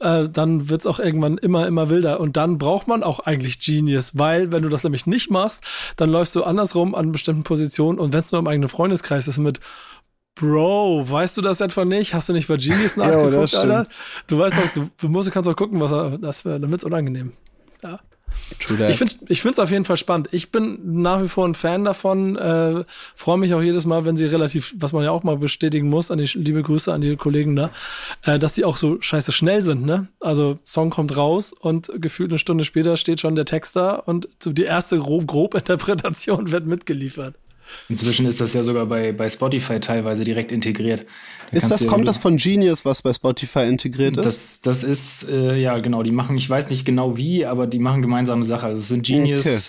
[0.03, 2.19] äh, dann wird es auch irgendwann immer, immer wilder.
[2.19, 5.63] Und dann braucht man auch eigentlich Genius, weil wenn du das nämlich nicht machst,
[5.95, 9.37] dann läufst du andersrum an bestimmten Positionen und wenn es nur im eigenen Freundeskreis ist
[9.37, 9.59] mit
[10.35, 12.13] Bro, weißt du das etwa nicht?
[12.13, 13.85] Hast du nicht bei Genius nachgeguckt, ja, Alter?
[14.27, 16.83] Du weißt auch, du, du musst, kannst auch gucken, was er, das wäre, damit es
[16.83, 17.33] unangenehm.
[17.83, 17.99] Ja.
[18.59, 20.29] Ich finde ich finde es auf jeden Fall spannend.
[20.31, 22.35] Ich bin nach wie vor ein Fan davon.
[22.35, 22.83] Äh,
[23.15, 26.11] Freue mich auch jedes Mal, wenn sie relativ, was man ja auch mal bestätigen muss,
[26.11, 27.69] an die liebe Grüße an die Kollegen da,
[28.23, 29.85] äh, dass sie auch so scheiße schnell sind.
[29.85, 30.07] Ne?
[30.19, 34.27] Also Song kommt raus und gefühlt eine Stunde später steht schon der Text da und
[34.41, 37.35] so die erste grob, grob Interpretation wird mitgeliefert.
[37.89, 41.05] Inzwischen ist das ja sogar bei, bei Spotify teilweise direkt integriert.
[41.51, 44.25] Da ist das, kommt das von Genius, was bei Spotify integriert ist?
[44.25, 47.79] Das, das ist, äh, ja, genau, die machen, ich weiß nicht genau wie, aber die
[47.79, 48.65] machen gemeinsame Sache.
[48.67, 49.45] Also es sind Genius.
[49.45, 49.59] Okay.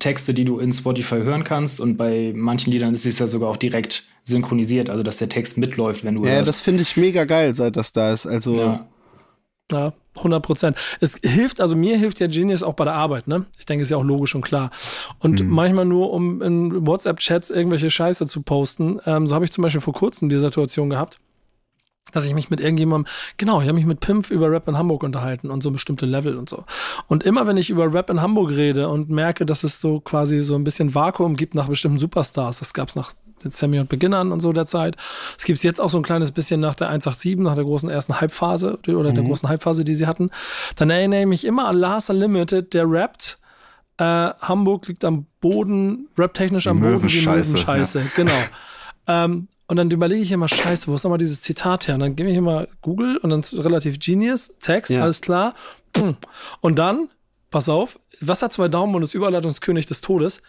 [0.00, 3.48] Texte, die du in Spotify hören kannst und bei manchen Liedern ist es ja sogar
[3.48, 6.48] auch direkt synchronisiert, also dass der Text mitläuft, wenn du Ja, hörst.
[6.48, 8.26] das finde ich mega geil, seit das da ist.
[8.26, 8.86] Also ja.
[9.72, 10.76] Ja, 100 Prozent.
[11.00, 13.46] Es hilft, also mir hilft ja Genius auch bei der Arbeit, ne?
[13.58, 14.70] Ich denke, ist ja auch logisch und klar.
[15.18, 15.50] Und mhm.
[15.50, 19.00] manchmal nur, um in WhatsApp-Chats irgendwelche Scheiße zu posten.
[19.06, 21.18] Ähm, so habe ich zum Beispiel vor kurzem die Situation gehabt,
[22.12, 25.02] dass ich mich mit irgendjemandem, genau, ich habe mich mit Pimpf über Rap in Hamburg
[25.02, 26.64] unterhalten und so bestimmte Level und so.
[27.08, 30.44] Und immer wenn ich über Rap in Hamburg rede und merke, dass es so quasi
[30.44, 33.14] so ein bisschen Vakuum gibt nach bestimmten Superstars, das gab es nach
[33.52, 34.96] Sammy und Beginnern und so der Zeit.
[35.36, 38.20] Es gibt jetzt auch so ein kleines bisschen nach der 187, nach der großen ersten
[38.20, 39.14] Hypephase oder mhm.
[39.14, 40.30] der großen Hypephase, die sie hatten.
[40.76, 43.38] Dann erinnere ich mich immer an Lars Unlimited, der rappt.
[43.98, 47.98] Äh, Hamburg liegt am Boden, raptechnisch am Boden, die Möwenscheiße.
[48.00, 48.04] Ja.
[48.16, 48.32] Genau.
[49.06, 51.94] ähm, und dann überlege ich immer, scheiße, wo ist nochmal dieses Zitat her?
[51.94, 55.02] Und dann gebe ich immer Google und dann relativ Genius, Text, ja.
[55.02, 55.54] alles klar.
[56.60, 57.08] Und dann
[57.54, 60.42] pass auf, Wasser zwei Daumen und ist Überleitungskönig des Todes,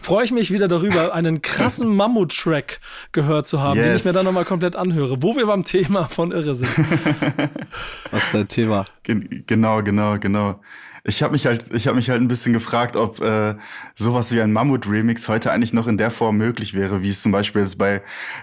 [0.00, 2.80] freue ich mich wieder darüber, einen krassen Mammut-Track
[3.12, 3.86] gehört zu haben, yes.
[3.86, 6.70] den ich mir dann nochmal komplett anhöre, wo wir beim Thema von Irre sind.
[8.10, 8.86] Was ist dein Thema?
[9.02, 10.58] Genau, genau, genau.
[11.04, 13.54] Ich habe mich halt, ich habe mich halt ein bisschen gefragt, ob äh,
[13.94, 17.30] sowas wie ein Mammut-Remix heute eigentlich noch in der Form möglich wäre, wie es zum
[17.30, 18.00] Beispiel jetzt bei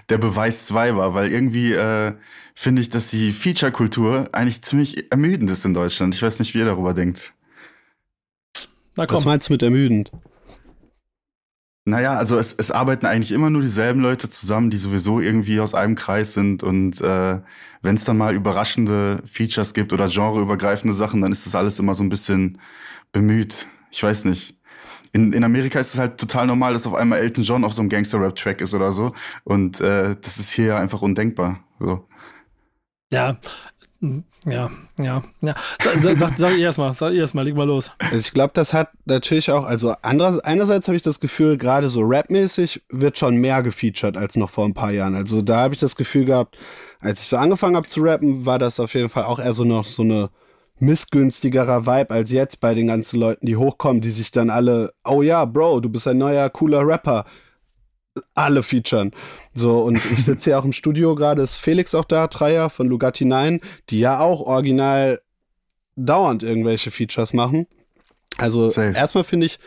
[0.09, 2.13] Der Beweis 2 war, weil irgendwie äh,
[2.53, 6.13] finde ich, dass die Feature-Kultur eigentlich ziemlich ermüdend ist in Deutschland.
[6.13, 7.33] Ich weiß nicht, wie ihr darüber denkt.
[8.95, 9.17] Na komm.
[9.17, 10.11] Was meinst du mit ermüdend?
[11.87, 15.75] Naja, also es, es arbeiten eigentlich immer nur dieselben Leute zusammen, die sowieso irgendwie aus
[15.75, 16.63] einem Kreis sind.
[16.63, 17.39] Und äh,
[17.83, 21.93] wenn es dann mal überraschende Features gibt oder genreübergreifende Sachen, dann ist das alles immer
[21.93, 22.59] so ein bisschen
[23.11, 23.67] bemüht.
[23.91, 24.59] Ich weiß nicht.
[25.11, 27.81] In, in Amerika ist es halt total normal, dass auf einmal Elton John auf so
[27.81, 29.13] einem Gangster-Rap-Track ist oder so.
[29.43, 31.63] Und äh, das ist hier einfach undenkbar.
[31.79, 32.07] So.
[33.11, 33.37] Ja,
[34.45, 35.55] ja, ja, ja.
[36.01, 37.91] Sag, sag, sag erstmal, sag erstmal, leg mal los.
[38.15, 42.01] Ich glaube, das hat natürlich auch, also andererseits, einerseits habe ich das Gefühl, gerade so
[42.03, 45.15] rapmäßig wird schon mehr gefeatured als noch vor ein paar Jahren.
[45.15, 46.57] Also da habe ich das Gefühl gehabt,
[46.99, 49.63] als ich so angefangen habe zu rappen, war das auf jeden Fall auch eher so
[49.63, 50.29] noch so eine
[50.79, 55.21] missgünstigerer Vibe als jetzt bei den ganzen Leuten, die hochkommen, die sich dann alle, oh
[55.21, 57.25] ja, Bro, du bist ein neuer cooler Rapper
[58.33, 59.11] alle featuren.
[59.53, 62.87] So, und ich sitze hier auch im Studio gerade, ist Felix auch da, Dreier von
[62.87, 63.59] Lugatti 9,
[63.89, 65.21] die ja auch original
[65.95, 67.67] dauernd irgendwelche Features machen.
[68.37, 68.93] Also Safe.
[68.95, 69.59] erstmal finde ich,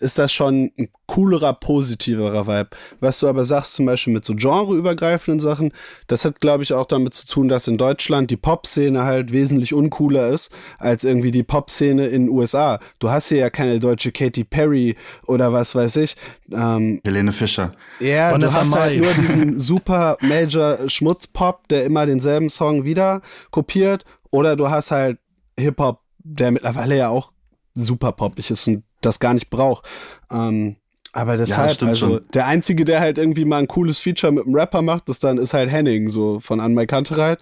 [0.00, 2.70] ist das schon ein coolerer, positiverer Vibe.
[3.00, 5.72] Was du aber sagst, zum Beispiel mit so genreübergreifenden Sachen,
[6.06, 9.74] das hat, glaube ich, auch damit zu tun, dass in Deutschland die Pop-Szene halt wesentlich
[9.74, 12.80] uncooler ist als irgendwie die Pop-Szene in den USA.
[12.98, 14.96] Du hast hier ja keine deutsche Katy Perry
[15.26, 16.16] oder was weiß ich.
[16.52, 17.72] Ähm, Helene Fischer.
[18.00, 18.78] Ja, Vanessa du hast Mai.
[18.78, 23.20] halt nur diesen super Major Schmutzpop, der immer denselben Song wieder
[23.50, 24.04] kopiert.
[24.30, 25.18] Oder du hast halt
[25.58, 27.32] Hip-Hop, der mittlerweile ja auch
[27.74, 29.88] super poppig ist und das gar nicht braucht.
[30.30, 30.76] Ähm,
[31.12, 32.26] aber deshalb, ja, also schon.
[32.34, 35.38] der Einzige, der halt irgendwie mal ein cooles Feature mit einem Rapper macht, das dann
[35.38, 37.40] ist halt Henning, so von An My Kantereit.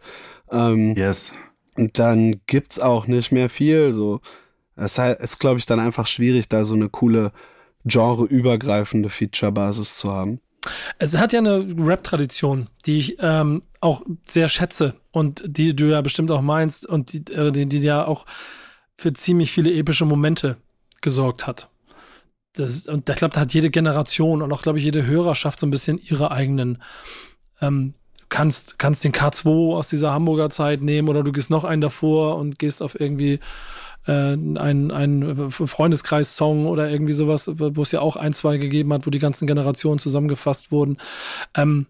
[0.51, 1.33] Ähm, yes.
[1.77, 3.93] Und dann gibt's auch nicht mehr viel.
[3.93, 4.21] So,
[4.77, 7.33] es halt, ist, glaube ich, dann einfach schwierig, da so eine coole
[7.85, 10.41] genreübergreifende Feature-Basis zu haben.
[10.99, 16.01] Es hat ja eine Rap-Tradition, die ich ähm, auch sehr schätze und die du ja
[16.01, 18.27] bestimmt auch meinst und die, äh, die, die ja auch
[18.97, 20.57] für ziemlich viele epische Momente
[21.01, 21.69] gesorgt hat.
[22.55, 25.67] Das, und ich glaube, da hat jede Generation und auch, glaube ich, jede Hörerschaft so
[25.67, 26.83] ein bisschen ihre eigenen.
[27.61, 27.93] Ähm,
[28.29, 32.37] kannst, kannst den K2 aus dieser Hamburger Zeit nehmen oder du gehst noch einen davor
[32.37, 33.41] und gehst auf irgendwie
[34.07, 39.07] äh, einen, einen Freundeskreis-Song oder irgendwie sowas, wo es ja auch ein, zwei gegeben hat,
[39.07, 40.99] wo die ganzen Generationen zusammengefasst wurden.
[41.55, 41.87] Ähm,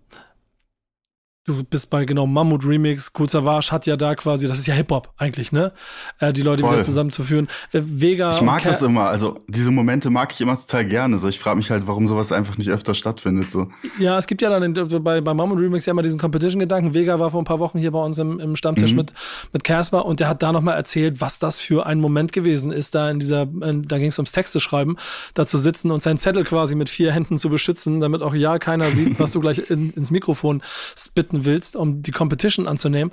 [1.46, 4.74] Du bist bei genau Mammut Remix, Cool Savage hat ja da quasi, das ist ja
[4.74, 5.72] Hip-Hop eigentlich, ne?
[6.18, 6.72] Äh, die Leute Voll.
[6.72, 7.46] wieder zusammenzuführen.
[7.72, 8.30] Äh, Vega.
[8.30, 11.18] Ich mag das immer, also diese Momente mag ich immer total gerne.
[11.18, 13.52] So, ich frage mich halt, warum sowas einfach nicht öfter stattfindet.
[13.52, 13.68] So.
[13.96, 16.94] Ja, es gibt ja dann in, bei, bei Mammut Remix ja immer diesen Competition-Gedanken.
[16.94, 18.96] Vega war vor ein paar Wochen hier bei uns im, im Stammtisch mhm.
[18.96, 19.12] mit,
[19.52, 22.96] mit Casper und der hat da nochmal erzählt, was das für ein Moment gewesen ist,
[22.96, 24.96] da in dieser, in, da ging es ums Texte schreiben,
[25.34, 28.58] da zu sitzen und seinen Zettel quasi mit vier Händen zu beschützen, damit auch ja
[28.58, 30.60] keiner sieht, was du gleich in, ins Mikrofon
[30.96, 33.12] spitten starten willst, um die Competition anzunehmen.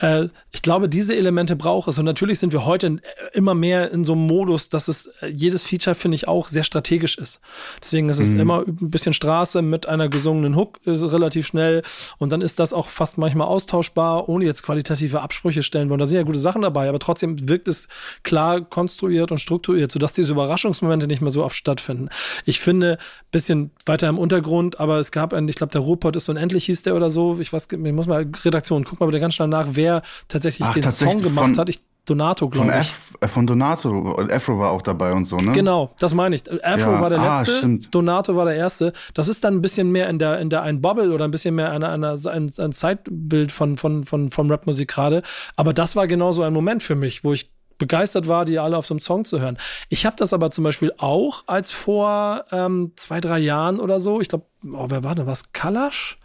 [0.00, 1.98] Äh, ich glaube, diese Elemente braucht es.
[1.98, 2.98] Und natürlich sind wir heute
[3.32, 6.64] immer mehr in so einem Modus, dass es äh, jedes Feature, finde ich, auch sehr
[6.64, 7.40] strategisch ist.
[7.82, 8.40] Deswegen ist es mhm.
[8.40, 11.82] immer ein bisschen Straße mit einer gesungenen Hook ist relativ schnell.
[12.18, 16.00] Und dann ist das auch fast manchmal austauschbar, ohne jetzt qualitative Absprüche stellen wollen.
[16.00, 17.88] Da sind ja gute Sachen dabei, aber trotzdem wirkt es
[18.22, 22.08] klar konstruiert und strukturiert, sodass diese Überraschungsmomente nicht mehr so oft stattfinden.
[22.44, 22.98] Ich finde,
[23.30, 26.82] bisschen weiter im Untergrund, aber es gab einen, ich glaube, der Ruhrpott ist unendlich, hieß
[26.82, 27.38] der oder so.
[27.40, 30.66] Ich weiß weiß, ich muss mal, Redaktion, guck mal bitte ganz schnell nach, wer tatsächlich
[30.68, 31.68] Ach, den tatsächlich Song gemacht von, hat.
[31.68, 32.78] Ich, Donato, glaube ich.
[32.78, 35.52] F, äh, von Donato, und Afro war auch dabei und so, ne?
[35.52, 36.42] Genau, das meine ich.
[36.64, 37.00] Afro ja.
[37.00, 38.92] war der ah, letzte, ah, Donato war der erste.
[39.14, 41.54] Das ist dann ein bisschen mehr in der, in der ein Bubble oder ein bisschen
[41.54, 45.22] mehr eine, eine, ein, ein Zeitbild von, von, von, von Rapmusik gerade.
[45.56, 48.76] Aber das war genau so ein Moment für mich, wo ich begeistert war, die alle
[48.76, 49.56] auf so einem Song zu hören.
[49.88, 54.20] Ich habe das aber zum Beispiel auch als vor ähm, zwei, drei Jahren oder so,
[54.20, 55.52] ich glaube, oh, wer war da was?
[55.52, 56.18] Kalasch?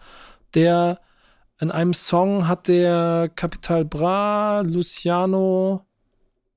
[0.55, 0.99] Der
[1.63, 5.85] in einem Song hat der Capital Bra, Luciano,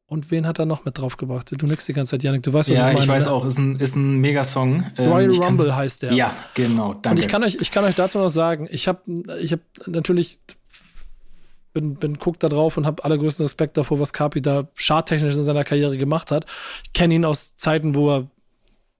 [0.08, 1.50] Und wen hat er noch mit draufgebracht?
[1.60, 2.42] Du nix die ganze Zeit, Janik.
[2.42, 3.04] Du weißt, was ja, ich meine.
[3.04, 3.32] ich weiß ne?
[3.32, 3.44] auch.
[3.44, 4.86] Ist ein, ist ein Megasong.
[4.98, 6.12] Ähm, Royal ich kann- Rumble heißt der.
[6.12, 6.94] Ja, genau.
[6.94, 7.10] Danke.
[7.10, 9.00] Und ich kann euch, ich kann euch dazu noch sagen, ich habe
[9.40, 10.38] ich hab natürlich
[11.72, 15.44] bin, bin guckt da drauf und habe allergrößten Respekt davor, was Carpi da charttechnisch in
[15.44, 16.46] seiner Karriere gemacht hat.
[16.84, 18.26] Ich kenne ihn aus Zeiten, wo er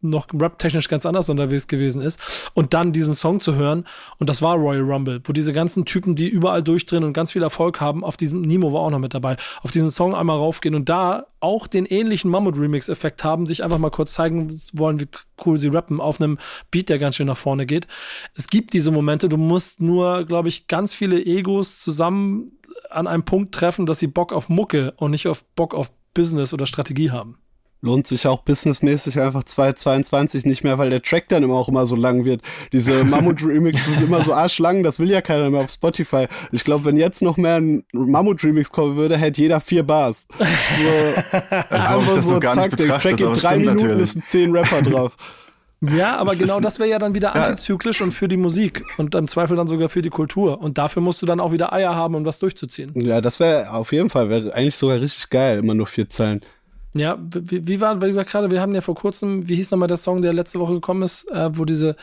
[0.09, 2.20] noch rap-technisch ganz anders unterwegs gewesen ist.
[2.54, 3.84] Und dann diesen Song zu hören,
[4.18, 7.42] und das war Royal Rumble, wo diese ganzen Typen, die überall durchdrehen und ganz viel
[7.42, 10.74] Erfolg haben, auf diesem, Nemo war auch noch mit dabei, auf diesen Song einmal raufgehen
[10.74, 15.09] und da auch den ähnlichen Mammut-Remix-Effekt haben, sich einfach mal kurz zeigen wollen, wie
[15.44, 16.38] cool sie rappen, auf einem
[16.70, 17.86] Beat, der ganz schön nach vorne geht.
[18.34, 22.52] Es gibt diese Momente, du musst nur, glaube ich, ganz viele Egos zusammen
[22.90, 26.52] an einem Punkt treffen, dass sie Bock auf Mucke und nicht auf Bock auf Business
[26.52, 27.38] oder Strategie haben.
[27.83, 31.87] Lohnt sich auch businessmäßig einfach 2,22 nicht mehr, weil der Track dann immer auch immer
[31.87, 32.41] so lang wird.
[32.72, 36.27] Diese Mammut-Remixes sind immer so arschlang, das will ja keiner mehr auf Spotify.
[36.53, 40.27] Ich glaube, wenn jetzt noch mehr ein Mammut-Remix kommen würde, hätte jeder vier Bars.
[40.39, 40.45] So,
[41.70, 44.03] Also habe ich das so gar nicht der betrachtet, Track aber in drei Minuten natürlich.
[44.03, 45.16] ist ein zehn Rapper drauf.
[45.83, 47.43] Ja, aber Das genau das wäre ja dann wieder Ja.
[47.43, 50.59] antizyklisch und für die Musik und im Zweifel dann sogar für die Kultur.
[50.62, 52.93] Und dafür musst du dann auch wieder Eier haben, um das durchzuziehen.
[52.95, 56.41] Ja, das wäre auf jeden Fall, wäre eigentlich sogar richtig geil, immer nur vier Zeilen.
[56.99, 59.88] Ja, wie, wie war, wie war gerade, wir haben ja vor kurzem, wie hieß nochmal
[59.88, 61.97] der Song, der letzte Woche gekommen ist, äh, wo diese,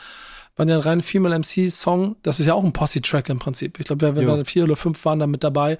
[0.55, 3.79] waren ja ein rein Female MC-Song, das ist ja auch ein Posse-Track im Prinzip.
[3.79, 4.29] Ich glaube, wir, wir Jo.
[4.29, 5.79] waren vier oder fünf waren da mit dabei.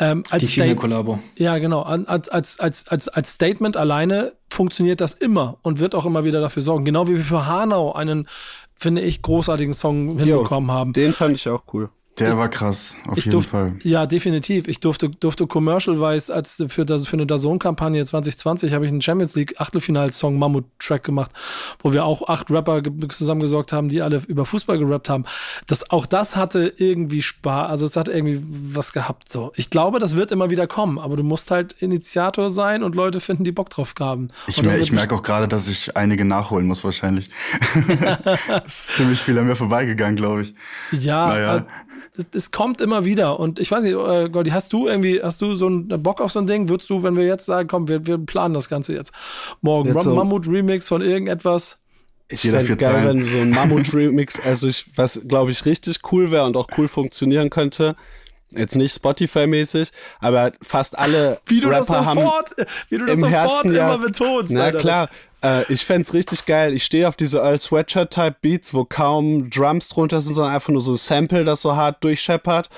[0.00, 1.20] Ähm, als die State- Female-Kollabo.
[1.36, 1.82] Ja, genau.
[1.82, 6.40] Als, als, als, als, als Statement alleine funktioniert das immer und wird auch immer wieder
[6.40, 6.84] dafür sorgen.
[6.84, 8.26] Genau wie wir für Hanau einen,
[8.74, 10.92] finde ich, großartigen Song hinbekommen haben.
[10.92, 11.88] Den fand ich auch cool.
[12.18, 13.72] Der war krass, auf Ich jeden durf- Fall.
[13.82, 14.68] Ja, definitiv.
[14.68, 19.34] Ich durfte, durfte Commercial-wise als für, das, für eine Dazone-Kampagne 2020 habe ich einen Champions
[19.36, 21.30] League Achtelfinal-Song Mammut-Track gemacht,
[21.82, 25.24] wo wir auch acht Rapper ge- zusammengesorgt haben, die alle über Fußball gerappt haben.
[25.66, 28.42] Das, auch das hatte irgendwie Spaß, also es hat irgendwie
[28.74, 29.30] was gehabt.
[29.30, 29.52] So.
[29.56, 33.20] Ich glaube, das wird immer wieder kommen, aber du musst halt Initiator sein und Leute
[33.20, 34.28] finden, die Bock drauf haben.
[34.46, 37.30] Ich, mer ich merke auch gerade, dass ich einige nachholen muss wahrscheinlich.
[38.64, 40.54] es ist ziemlich viel an mir vorbeigegangen, glaube ich.
[40.92, 41.66] Ja, Naja.
[42.18, 43.38] Äh, es, kommt immer wieder.
[43.40, 46.32] Und ich weiß nicht, äh, Goldi, hast du irgendwie, hast du so einen Bock auf
[46.32, 46.68] so ein Ding?
[46.68, 49.12] Würdest du, wenn wir jetzt sagen, komm, wir, wir planen das Ganze jetzt
[49.60, 51.80] morgen, Jetzt so- Mammut-Remix von irgendetwas?
[52.30, 53.22] Ich fände geil, Zeilen.
[53.22, 56.86] wenn so ein Mammut-Remix, also ich, was glaube ich richtig cool wäre und auch cool
[56.86, 57.96] funktionieren könnte,
[58.50, 59.90] jetzt nicht Spotify-mäßig,
[60.20, 62.54] aber fast alle Wie du Rapper das haben sofort,
[62.88, 64.52] wie du das im sofort Herzen ja- immer betonst.
[64.52, 64.78] Na Alter.
[64.78, 65.08] klar,
[65.42, 66.72] äh, ich fänd's richtig geil.
[66.74, 70.96] Ich stehe auf diese Earl Sweatshirt-Type-Beats, wo kaum Drums drunter sind, sondern einfach nur so
[70.96, 72.68] Sample, das so hart durchscheppert.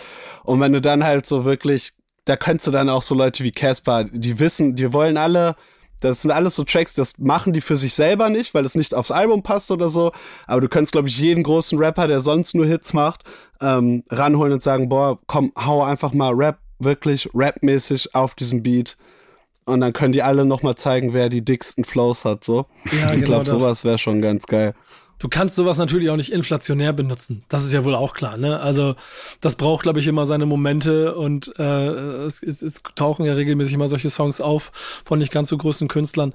[0.44, 1.92] Und wenn du dann halt so wirklich,
[2.24, 5.56] da könntest du dann auch so Leute wie Casper, die wissen, die wollen alle,
[6.00, 8.94] das sind alles so Tracks, das machen die für sich selber nicht, weil es nicht
[8.94, 10.12] aufs Album passt oder so.
[10.46, 13.24] Aber du könntest, glaube ich, jeden großen Rapper, der sonst nur Hits macht,
[13.60, 18.96] ähm, ranholen und sagen, boah, komm, hau einfach mal Rap, wirklich rapmäßig auf diesem Beat.
[19.66, 22.66] Und dann können die alle nochmal zeigen, wer die dicksten Flows hat, so.
[22.90, 24.74] Ja, ich genau glaube, sowas wäre schon ganz geil.
[25.20, 27.44] Du kannst sowas natürlich auch nicht inflationär benutzen.
[27.50, 28.38] Das ist ja wohl auch klar.
[28.38, 28.58] Ne?
[28.58, 28.96] Also
[29.42, 33.76] das braucht, glaube ich, immer seine Momente und äh, es, es, es tauchen ja regelmäßig
[33.76, 34.72] mal solche Songs auf
[35.04, 36.32] von nicht ganz so großen Künstlern,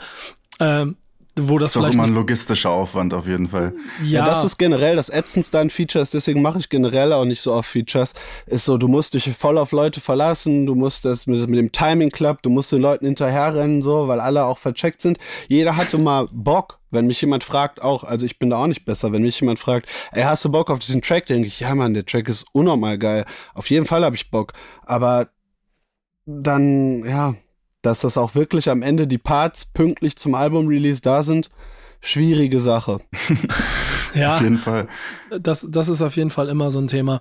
[0.59, 0.97] ähm,
[1.37, 3.73] wo das Das ist auch immer ein logistischer Aufwand auf jeden Fall.
[4.03, 7.41] Ja, ja, das ist generell das ätzendste an Features, deswegen mache ich generell auch nicht
[7.41, 8.13] so oft Features.
[8.45, 11.71] Ist so, du musst dich voll auf Leute verlassen, du musst das mit, mit dem
[11.71, 15.17] Timing Club, du musst den Leuten hinterherrennen, so, weil alle auch vercheckt sind.
[15.47, 18.85] Jeder hatte mal Bock, wenn mich jemand fragt, auch, also ich bin da auch nicht
[18.85, 21.27] besser, wenn mich jemand fragt, ey, hast du Bock auf diesen Track?
[21.27, 23.25] Denke ich, ja, Mann, der Track ist unnormal geil.
[23.53, 24.53] Auf jeden Fall habe ich Bock.
[24.83, 25.29] Aber
[26.25, 27.35] dann, ja,
[27.83, 31.51] dass das auch wirklich am Ende die Parts pünktlich zum Album-Release da sind,
[32.01, 32.99] schwierige Sache.
[34.15, 34.35] ja.
[34.35, 34.87] Auf jeden Fall.
[35.39, 37.19] das, das ist auf jeden Fall immer so ein Thema.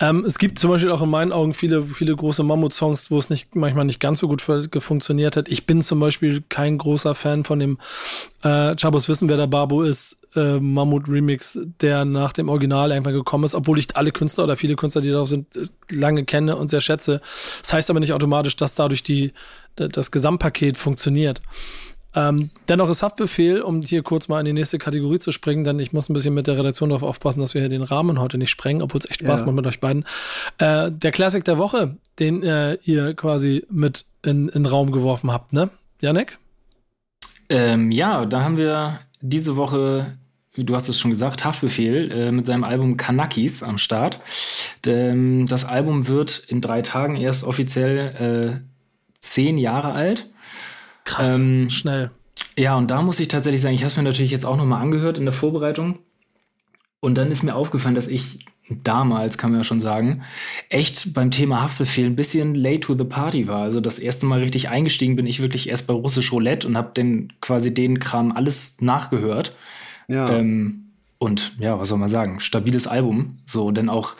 [0.00, 3.30] Ähm, es gibt zum Beispiel auch in meinen Augen viele, viele große Mammut-Songs, wo es
[3.30, 5.48] nicht, manchmal nicht ganz so gut fu- funktioniert hat.
[5.48, 7.78] Ich bin zum Beispiel kein großer Fan von dem
[8.42, 13.44] äh, Chabos Wissen, wer der Babo ist, äh, Mammut-Remix, der nach dem Original irgendwann gekommen
[13.44, 16.70] ist, obwohl ich alle Künstler oder viele Künstler, die darauf sind, äh, lange kenne und
[16.70, 17.20] sehr schätze.
[17.62, 19.32] Das heißt aber nicht automatisch, dass dadurch die,
[19.76, 21.40] das Gesamtpaket funktioniert.
[22.14, 25.78] Ähm, dennoch ist Haftbefehl, um hier kurz mal in die nächste Kategorie zu springen, denn
[25.78, 28.38] ich muss ein bisschen mit der Redaktion darauf aufpassen, dass wir hier den Rahmen heute
[28.38, 29.46] nicht sprengen, obwohl es echt Spaß Ja.
[29.46, 30.04] macht mit euch beiden.
[30.58, 35.30] Äh, der Classic der Woche, den äh, ihr quasi mit in, in den Raum geworfen
[35.30, 35.68] habt, ne?
[36.00, 36.38] Janek?
[37.50, 40.16] Ähm, ja, da haben wir diese Woche,
[40.54, 44.20] wie du hast es schon gesagt, Haftbefehl äh, mit seinem Album Kanakis am Start.
[44.86, 48.68] Ähm, das Album wird in drei Tagen erst offiziell äh,
[49.20, 50.26] zehn Jahre alt.
[51.18, 51.38] Krass.
[51.40, 52.10] Ähm, Schnell.
[52.56, 54.82] Ja, und da muss ich tatsächlich sagen, ich habe es mir natürlich jetzt auch nochmal
[54.82, 55.98] angehört in der Vorbereitung.
[57.00, 60.22] Und dann ist mir aufgefallen, dass ich damals, kann man ja schon sagen,
[60.68, 63.62] echt beim Thema Haftbefehl ein bisschen late to the party war.
[63.62, 66.92] Also das erste Mal richtig eingestiegen bin ich wirklich erst bei Russisch Roulette und habe
[66.94, 69.54] den quasi den Kram alles nachgehört.
[70.08, 70.30] Ja.
[70.30, 72.40] Ähm, und ja, was soll man sagen?
[72.40, 73.38] Stabiles Album.
[73.46, 74.14] So, denn auch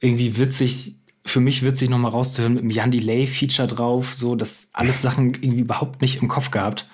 [0.00, 4.14] irgendwie witzig, für mich witzig nochmal rauszuhören mit dem Jan Delay Feature drauf.
[4.14, 6.88] So, das alles Sachen irgendwie überhaupt nicht im Kopf gehabt.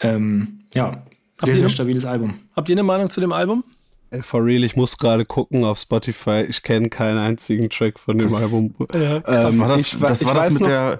[0.00, 1.04] Ähm, ja,
[1.42, 2.34] sehr, sehr stabiles Album.
[2.54, 3.64] Habt ihr eine Meinung zu dem Album?
[4.10, 6.44] Ey, for real, ich muss gerade gucken auf Spotify.
[6.48, 8.74] Ich kenne keinen einzigen Track von dem das, Album.
[8.92, 10.98] Ja, ähm, war das, ich, das, war das mit noch, der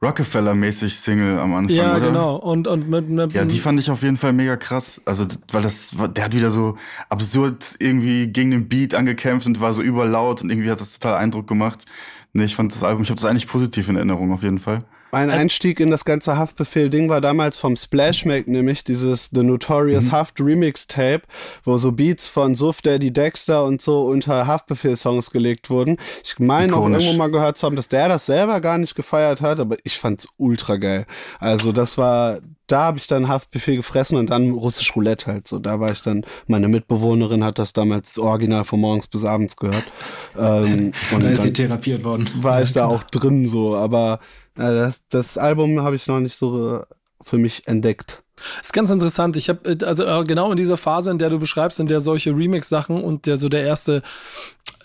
[0.00, 2.06] Rockefeller-mäßig Single am Anfang, ja, oder?
[2.06, 2.36] genau.
[2.36, 5.00] Und, und mit, mit, ja, die fand ich auf jeden Fall mega krass.
[5.04, 6.76] Also, weil das, der hat wieder so
[7.08, 11.18] absurd irgendwie gegen den Beat angekämpft und war so überlaut und irgendwie hat das total
[11.18, 11.84] Eindruck gemacht.
[12.32, 14.84] Nee, ich fand das Album, ich habe das eigentlich positiv in Erinnerung auf jeden Fall.
[15.10, 20.12] Mein Einstieg in das ganze Haftbefehl-Ding war damals vom Splashmake, nämlich dieses The Notorious mhm.
[20.12, 21.22] Haft Remix Tape,
[21.64, 25.96] wo so Beats von Suf Daddy Dexter und so unter Haftbefehl-Songs gelegt wurden.
[26.22, 29.40] Ich meine auch irgendwo mal gehört zu haben, dass der das selber gar nicht gefeiert
[29.40, 31.06] hat, aber ich fand's ultra geil.
[31.38, 35.58] Also das war, da habe ich dann Haftbefehl gefressen und dann russisch Roulette halt so.
[35.58, 39.90] Da war ich dann, meine Mitbewohnerin hat das damals original von morgens bis abends gehört.
[40.38, 42.28] Ähm, und da ist sie therapiert worden.
[42.40, 44.20] War ich da auch drin so, aber
[44.58, 46.82] das, das Album habe ich noch nicht so äh,
[47.22, 48.22] für mich entdeckt.
[48.58, 49.36] Das ist ganz interessant.
[49.36, 52.30] Ich habe äh, also genau in dieser Phase, in der du beschreibst, in der solche
[52.30, 54.02] Remix-Sachen und der so der erste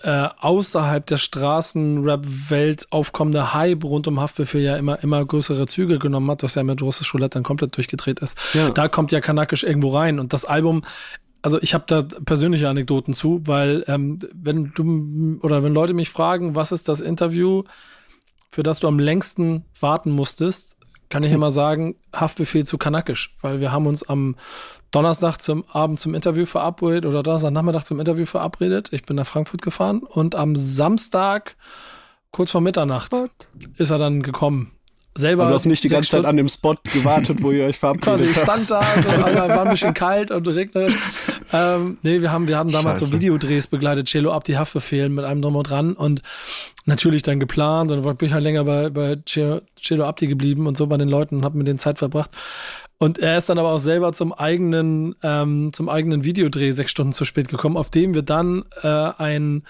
[0.04, 6.30] äh, außerhalb der Straßenrap-Welt aufkommende Hype rund um Haftbefehl ja immer immer größere Züge genommen
[6.32, 8.38] hat, was ja mit Russisch Roulette dann komplett durchgedreht ist.
[8.54, 8.70] Ja.
[8.70, 10.84] Da kommt ja Kanakisch irgendwo rein und das Album
[11.42, 16.10] also ich habe da persönliche Anekdoten zu, weil ähm, wenn du oder wenn Leute mich
[16.10, 17.64] fragen, was ist das Interview,
[18.54, 20.78] für das du am längsten warten musstest,
[21.10, 24.36] kann ich immer sagen, Haftbefehl zu Kanakisch, weil wir haben uns am
[24.92, 28.90] Donnerstag zum Abend zum Interview verabredet oder Donnerstagnachmittag zum Interview verabredet.
[28.92, 31.56] Ich bin nach Frankfurt gefahren und am Samstag
[32.30, 33.32] kurz vor Mitternacht What?
[33.78, 34.73] ist er dann gekommen
[35.16, 35.48] selber.
[35.48, 38.26] du hast nicht die ganze Zeit an dem Spot gewartet, wo ihr euch verabredet Quasi,
[38.26, 40.96] ich stand da, so, war ein bisschen kalt und regnerisch.
[41.52, 43.12] Ähm, nee, wir haben, wir haben damals Scheiße.
[43.12, 46.22] so Videodrehs begleitet, Cello ab die Haftbefehl mit einem Drum und dran und
[46.86, 50.88] natürlich dann geplant und bin ich halt länger bei, bei Cello Abdi geblieben und so
[50.88, 52.32] bei den Leuten und habe mit denen Zeit verbracht.
[52.98, 57.12] Und er ist dann aber auch selber zum eigenen, ähm, zum eigenen Videodreh sechs Stunden
[57.12, 59.64] zu spät gekommen, auf dem wir dann äh, ein,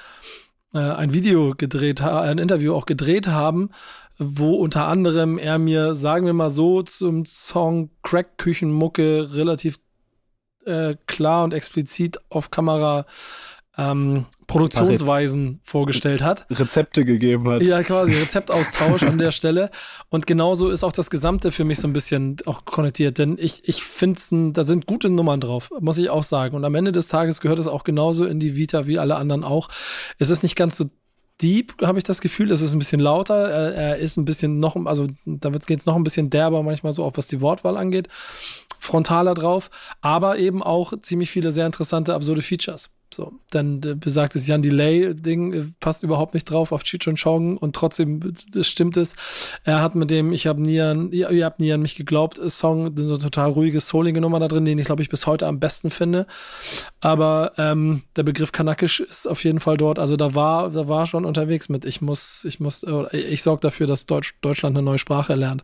[0.74, 3.72] äh, ein Video gedreht haben, ein Interview auch gedreht haben,
[4.18, 9.80] wo unter anderem er mir, sagen wir mal so, zum Song Crack Küchenmucke relativ
[10.66, 13.06] äh, klar und explizit auf Kamera
[13.76, 16.46] ähm, Produktionsweisen vorgestellt hat.
[16.52, 17.62] Rezepte gegeben hat.
[17.64, 19.72] Ja, quasi Rezeptaustausch an der Stelle.
[20.10, 23.68] Und genauso ist auch das Gesamte für mich so ein bisschen auch konnektiert, denn ich,
[23.68, 26.56] ich finde, da sind gute Nummern drauf, muss ich auch sagen.
[26.56, 29.44] Und am Ende des Tages gehört es auch genauso in die Vita wie alle anderen
[29.44, 29.70] auch.
[30.20, 30.86] Es ist nicht ganz so
[31.42, 32.52] deep, habe ich das Gefühl.
[32.52, 33.50] Es ist ein bisschen lauter.
[33.50, 36.94] Er, er ist ein bisschen noch, also da geht es noch ein bisschen derber manchmal
[36.94, 38.08] so, auch was die Wortwahl angeht.
[38.80, 39.70] Frontaler drauf,
[40.02, 42.90] aber eben auch ziemlich viele sehr interessante, absurde Features.
[43.14, 47.58] So, dann äh, besagtes Jan Delay-Ding äh, passt überhaupt nicht drauf auf Cheech und Chong
[47.58, 49.16] und trotzdem das stimmt es.
[49.64, 52.40] Er hat mit dem Ich habe nie an, ihr, ihr habt nie an mich geglaubt,
[52.40, 55.28] äh, Song, so eine total ruhige, soulige Nummer da drin, den ich glaube ich bis
[55.28, 56.26] heute am besten finde.
[57.02, 60.00] Aber ähm, der Begriff Kanakisch ist auf jeden Fall dort.
[60.00, 61.86] Also da war, da war schon unterwegs mit.
[61.86, 65.64] Ich muss, ich muss, äh, ich sorge dafür, dass Deutsch, Deutschland eine neue Sprache lernt.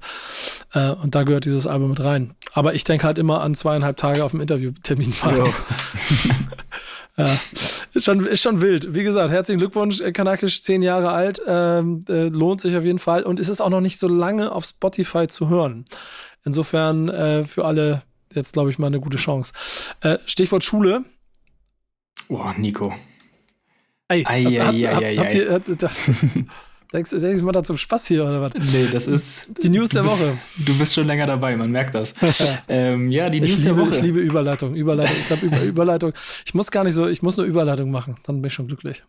[0.74, 2.36] Äh, und da gehört dieses Album mit rein.
[2.54, 5.14] Aber ich denke halt immer an zweieinhalb Tage auf dem Interviewtermin.
[5.24, 5.45] Ja.
[7.20, 7.38] Ja,
[7.93, 8.95] ist schon, ist schon wild.
[8.95, 12.99] Wie gesagt, herzlichen Glückwunsch, äh, Kanakisch, zehn Jahre alt, ähm, äh, lohnt sich auf jeden
[12.99, 15.86] Fall und es ist auch noch nicht so lange auf Spotify zu hören.
[16.45, 18.03] Insofern äh, für alle
[18.34, 19.53] jetzt, glaube ich, mal eine gute Chance.
[19.99, 21.03] Äh, Stichwort Schule.
[22.30, 22.95] Boah, Nico.
[24.07, 25.67] Ey, ei, ei, ei, ei, habt ihr, habt,
[26.91, 28.53] Denkst, denkst du mal da zum Spaß hier oder was?
[28.55, 30.37] Nee, das ist die News der bist, Woche.
[30.57, 32.15] Du bist schon länger dabei, man merkt das.
[32.67, 33.95] ähm, ja, die News liebe, der Woche.
[33.95, 35.15] Ich liebe Überleitung, Überleitung.
[35.19, 36.13] Ich glaube Über, Überleitung.
[36.45, 39.03] Ich muss gar nicht so, ich muss nur Überleitung machen, dann bin ich schon glücklich.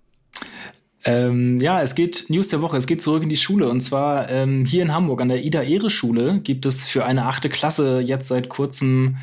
[1.04, 2.76] Ähm, ja, es geht News der Woche.
[2.76, 5.62] Es geht zurück in die Schule und zwar ähm, hier in Hamburg an der Ida
[5.62, 9.16] Ehre Schule gibt es für eine achte Klasse jetzt seit kurzem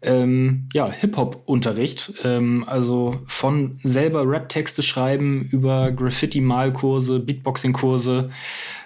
[0.00, 2.14] ähm, ja Hip Hop Unterricht.
[2.24, 8.30] Ähm, also von selber Rap-Texte schreiben über Graffiti-Malkurse, Beatboxing-Kurse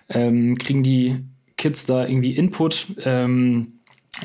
[0.09, 1.25] ähm, kriegen die
[1.57, 2.87] Kids da irgendwie Input.
[3.05, 3.79] Ähm,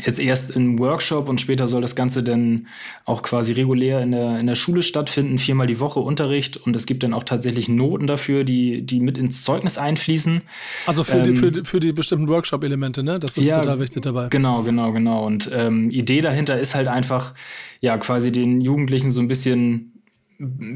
[0.06, 2.68] jetzt erst im Workshop und später soll das Ganze dann
[3.06, 6.86] auch quasi regulär in der, in der Schule stattfinden, viermal die Woche Unterricht und es
[6.86, 10.42] gibt dann auch tatsächlich Noten dafür, die, die mit ins Zeugnis einfließen.
[10.86, 13.20] Also für, ähm, die, für, für die bestimmten Workshop-Elemente, ne?
[13.20, 14.28] Das ist ja, total wichtig dabei.
[14.28, 15.26] Genau, genau, genau.
[15.26, 17.34] Und ähm, Idee dahinter ist halt einfach,
[17.80, 19.94] ja, quasi den Jugendlichen so ein bisschen,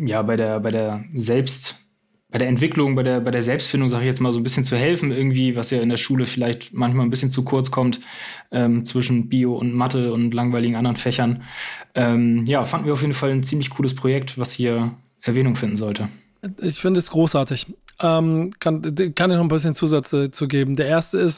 [0.05, 1.80] ja, bei der, bei der Selbst-
[2.31, 4.63] bei der Entwicklung, bei der, bei der Selbstfindung, sage ich jetzt mal, so ein bisschen
[4.63, 7.99] zu helfen, irgendwie, was ja in der Schule vielleicht manchmal ein bisschen zu kurz kommt,
[8.51, 11.43] ähm, zwischen Bio und Mathe und langweiligen anderen Fächern.
[11.93, 15.77] Ähm, ja, fanden wir auf jeden Fall ein ziemlich cooles Projekt, was hier Erwähnung finden
[15.77, 16.07] sollte.
[16.61, 17.67] Ich finde es großartig.
[18.01, 18.81] Ähm, kann,
[19.15, 20.75] kann ich noch ein bisschen Zusätze zu geben.
[20.75, 21.37] Der erste ist,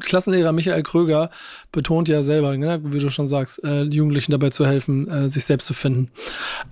[0.00, 1.30] Klassenlehrer Michael Kröger
[1.72, 5.44] betont ja selber, ne, wie du schon sagst, äh, Jugendlichen dabei zu helfen, äh, sich
[5.44, 6.10] selbst zu finden.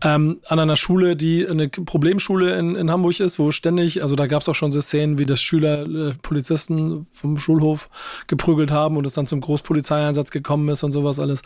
[0.02, 4.26] Ähm, an einer Schule, die eine Problemschule in, in Hamburg ist, wo ständig, also da
[4.26, 7.90] gab es auch schon so Szenen, wie das Schüler äh, Polizisten vom Schulhof
[8.28, 11.42] geprügelt haben und es dann zum Großpolizeieinsatz gekommen ist und sowas alles.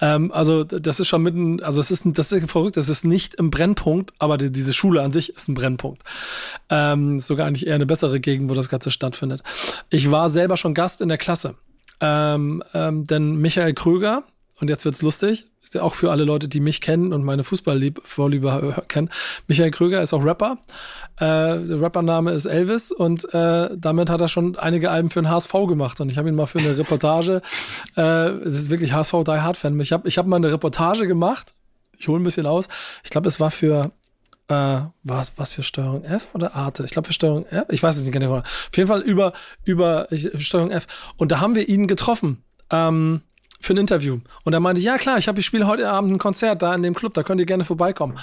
[0.00, 3.36] Ähm, also das ist schon mitten, also es ist, das ist verrückt, das ist nicht
[3.36, 6.02] im Brennpunkt, aber die, diese Schule an sich ist ein Brennpunkt.
[6.70, 9.42] Ähm, ähm, sogar eigentlich eher eine bessere Gegend, wo das Ganze stattfindet.
[9.90, 11.54] Ich war selber schon Gast in der Klasse.
[12.00, 14.24] Ähm, ähm, denn Michael Kröger,
[14.60, 19.10] und jetzt wird's lustig, auch für alle Leute, die mich kennen und meine Fußballvorliebe kennen.
[19.46, 20.58] Michael Kröger ist auch Rapper.
[21.16, 25.28] Äh, der Rappername ist Elvis und äh, damit hat er schon einige Alben für den
[25.28, 26.00] HSV gemacht.
[26.00, 27.42] Und ich habe ihn mal für eine Reportage,
[27.96, 29.78] äh, es ist wirklich HSV Die Hard Fan.
[29.80, 31.52] Ich habe ich hab mal eine Reportage gemacht.
[31.98, 32.68] Ich hole ein bisschen aus.
[33.02, 33.90] Ich glaube, es war für
[34.48, 36.84] äh, was, was für Steuerung F oder Arte?
[36.84, 37.66] Ich glaube für Steuerung F.
[37.70, 38.38] Ich weiß es nicht genau.
[38.38, 39.32] Auf jeden Fall über,
[39.64, 40.86] über Steuerung F.
[41.16, 42.42] Und da haben wir ihn getroffen.
[42.70, 43.22] Ähm,
[43.60, 44.20] für ein Interview.
[44.44, 46.82] Und er meinte, ja klar, ich habe, ich spiele heute Abend ein Konzert da in
[46.82, 48.16] dem Club, da könnt ihr gerne vorbeikommen.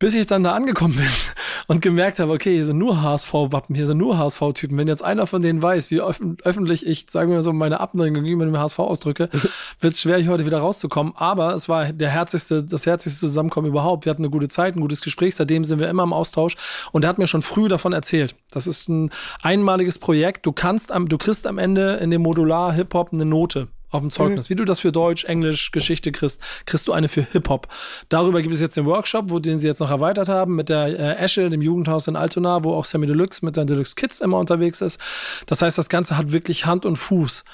[0.00, 1.06] Bis ich dann da angekommen bin
[1.66, 4.78] und gemerkt habe, okay, hier sind nur HSV-Wappen, hier sind nur HSV-Typen.
[4.78, 7.80] Wenn jetzt einer von denen weiß, wie öf öffentlich ich, sagen wir mal so, meine
[7.80, 9.28] Abneigung gegenüber dem HSV ausdrücke,
[9.80, 11.12] wird es schwer, hier heute wieder rauszukommen.
[11.16, 14.06] Aber es war der herzlichste, das herzlichste Zusammenkommen überhaupt.
[14.06, 15.36] Wir hatten eine gute Zeit, ein gutes Gespräch.
[15.36, 16.56] Seitdem sind wir immer im Austausch.
[16.92, 18.34] Und er hat mir schon früh davon erzählt.
[18.50, 19.10] Das ist ein
[19.42, 20.46] einmaliges Projekt.
[20.46, 24.10] Du kannst am, du kriegst am Ende in dem Modular Hip-Hop eine Note auf dem
[24.10, 24.48] Zeugnis.
[24.48, 24.52] Mhm.
[24.52, 27.68] Wie du das für Deutsch, Englisch, Geschichte kriegst, kriegst du eine für Hip-Hop.
[28.08, 30.86] Darüber gibt es jetzt den Workshop, wo den sie jetzt noch erweitert haben, mit der
[30.86, 34.38] äh, Esche, dem Jugendhaus in Altona, wo auch Sammy Deluxe mit seinen Deluxe Kids immer
[34.38, 35.00] unterwegs ist.
[35.46, 37.44] Das heißt, das Ganze hat wirklich Hand und Fuß.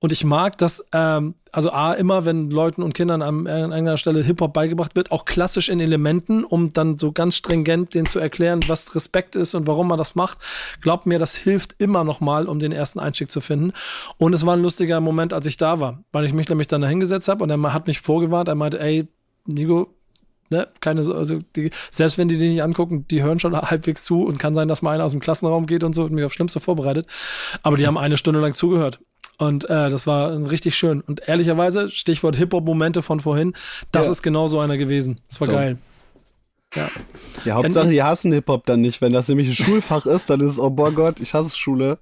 [0.00, 3.98] Und ich mag das, ähm, also A, immer, wenn Leuten und Kindern an, an einer
[3.98, 8.18] Stelle Hip-Hop beigebracht wird, auch klassisch in Elementen, um dann so ganz stringent denen zu
[8.18, 10.38] erklären, was Respekt ist und warum man das macht.
[10.80, 13.72] Glaubt mir, das hilft immer noch mal, um den ersten Einstieg zu finden.
[14.16, 16.80] Und es war ein lustiger Moment, als ich da war, weil ich mich nämlich dann
[16.80, 19.06] da hingesetzt habe und er hat mich vorgewarnt, er meinte, ey,
[19.44, 19.94] Nico,
[20.48, 24.24] ne, keine, also die, selbst wenn die die nicht angucken, die hören schon halbwegs zu
[24.24, 26.32] und kann sein, dass mal einer aus dem Klassenraum geht und so und mich auf
[26.32, 27.06] Schlimmste vorbereitet.
[27.62, 28.98] Aber die haben eine Stunde lang zugehört.
[29.40, 31.00] Und äh, das war richtig schön.
[31.00, 33.54] Und ehrlicherweise, Stichwort Hip-Hop-Momente von vorhin,
[33.90, 34.12] das ja.
[34.12, 35.18] ist genau so einer gewesen.
[35.28, 35.54] Das war so.
[35.54, 35.78] geil.
[36.74, 36.90] Ja.
[37.44, 39.00] ja, Hauptsache, die hassen Hip-Hop dann nicht.
[39.00, 41.98] Wenn das nämlich ein Schulfach ist, dann ist es, oh boah Gott, ich hasse Schule.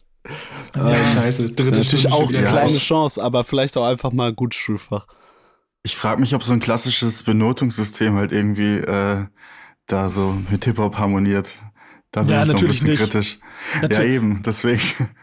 [0.75, 1.51] Ja, ähm, scheiße.
[1.53, 2.77] Dritte natürlich Stunde auch eine kleine.
[2.77, 5.07] Chance, aber vielleicht auch einfach mal ein gutes Schulfach.
[5.85, 9.27] Ich frage mich, ob so ein klassisches Benotungssystem halt irgendwie äh,
[9.87, 11.55] da so mit Hip-Hop harmoniert.
[12.11, 12.99] Da bin ja, ich noch ein bisschen nicht.
[12.99, 13.39] kritisch.
[13.83, 14.11] Natürlich.
[14.11, 14.81] Ja, eben, deswegen.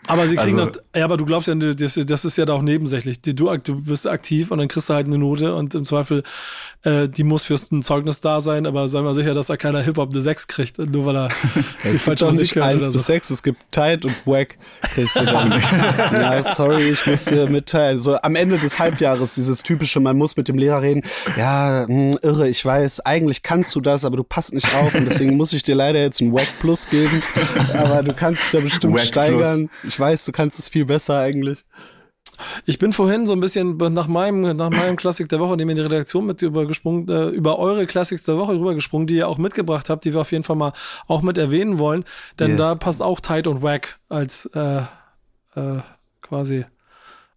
[0.07, 2.53] Aber sie kriegen also, noch, ja, aber du glaubst ja, das, das ist ja da
[2.53, 3.21] auch nebensächlich.
[3.21, 6.23] Du, du bist aktiv und dann kriegst du halt eine Note und im Zweifel,
[6.83, 9.81] äh, die muss fürs ein Zeugnis da sein, aber sei mal sicher, dass da keiner
[9.81, 11.29] Hip-Hop eine 6 kriegt, nur weil er
[11.83, 12.65] die falsche Musik hört.
[12.67, 12.99] 1 bis so.
[12.99, 14.57] 6, es gibt Tight und Wack.
[14.93, 15.51] Kriegst du dann.
[16.13, 17.97] ja, sorry, ich muss dir mitteilen.
[17.97, 21.01] So am Ende des Halbjahres, dieses typische, man muss mit dem Lehrer reden.
[21.37, 24.93] Ja, mh, hm, irre, ich weiß, eigentlich kannst du das, aber du passt nicht auf
[24.93, 27.23] und deswegen muss ich dir leider jetzt ein Wack Plus geben.
[27.73, 29.69] Aber du kannst dich da bestimmt Wack steigern.
[29.81, 29.93] Plus.
[29.93, 31.63] Ich weiß, du kannst es viel besser eigentlich.
[32.65, 35.77] Ich bin vorhin so ein bisschen nach meinem, nach meinem Klassik der Woche, dem in
[35.77, 39.89] die Redaktion mit übergesprungen, äh, über eure Klassiks der Woche rübergesprungen, die ihr auch mitgebracht
[39.89, 40.73] habt, die wir auf jeden Fall mal
[41.07, 42.03] auch mit erwähnen wollen.
[42.39, 42.57] Denn yes.
[42.57, 44.81] da passt auch Tight und Wack als äh,
[45.55, 45.79] äh,
[46.21, 46.65] quasi.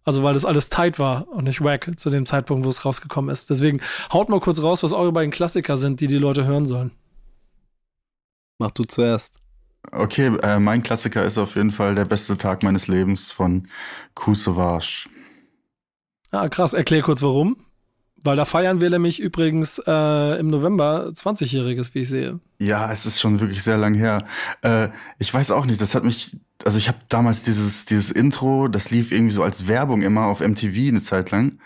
[0.03, 3.29] Also weil das alles tight war und nicht wack zu dem Zeitpunkt, wo es rausgekommen
[3.29, 3.49] ist.
[3.49, 3.79] Deswegen
[4.11, 6.91] haut mal kurz raus, was eure beiden Klassiker sind, die die Leute hören sollen.
[8.57, 9.35] Mach du zuerst.
[9.91, 13.67] Okay, äh, mein Klassiker ist auf jeden Fall der beste Tag meines Lebens von
[14.13, 15.09] Kusevage.
[16.31, 16.73] Ah, krass.
[16.73, 17.57] Erklär kurz warum.
[18.21, 22.39] Weil da feiern wir nämlich übrigens äh, im November 20-Jähriges, wie ich sehe.
[22.59, 24.25] Ja, es ist schon wirklich sehr lang her.
[24.61, 28.67] Äh, ich weiß auch nicht, das hat mich, also ich habe damals dieses, dieses Intro,
[28.67, 31.59] das lief irgendwie so als Werbung immer auf MTV eine Zeit lang.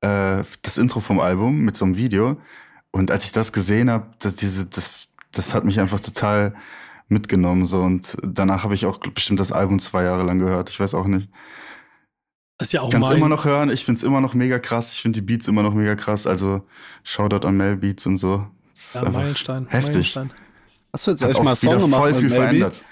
[0.00, 2.40] Äh, das Intro vom Album mit so einem Video.
[2.90, 6.54] Und als ich das gesehen habe, das, diese, das, das hat mich einfach total
[7.14, 7.64] mitgenommen.
[7.64, 7.80] So.
[7.80, 10.68] Und danach habe ich auch bestimmt das Album zwei Jahre lang gehört.
[10.68, 11.30] Ich weiß auch nicht.
[12.60, 13.70] ist ja auch Kannst immer noch hören.
[13.70, 14.92] Ich finde es immer noch mega krass.
[14.92, 16.26] Ich finde die Beats immer noch mega krass.
[16.26, 16.62] Also
[17.02, 18.46] Shoutout an Mel Beats und so.
[18.74, 19.66] Das ja, Meilenstein.
[19.68, 20.14] Heftig.
[20.14, 20.30] Meilenstein.
[20.92, 22.84] Hast du jetzt eigentlich mal einen Song gemacht voll viel mit Mel verändert.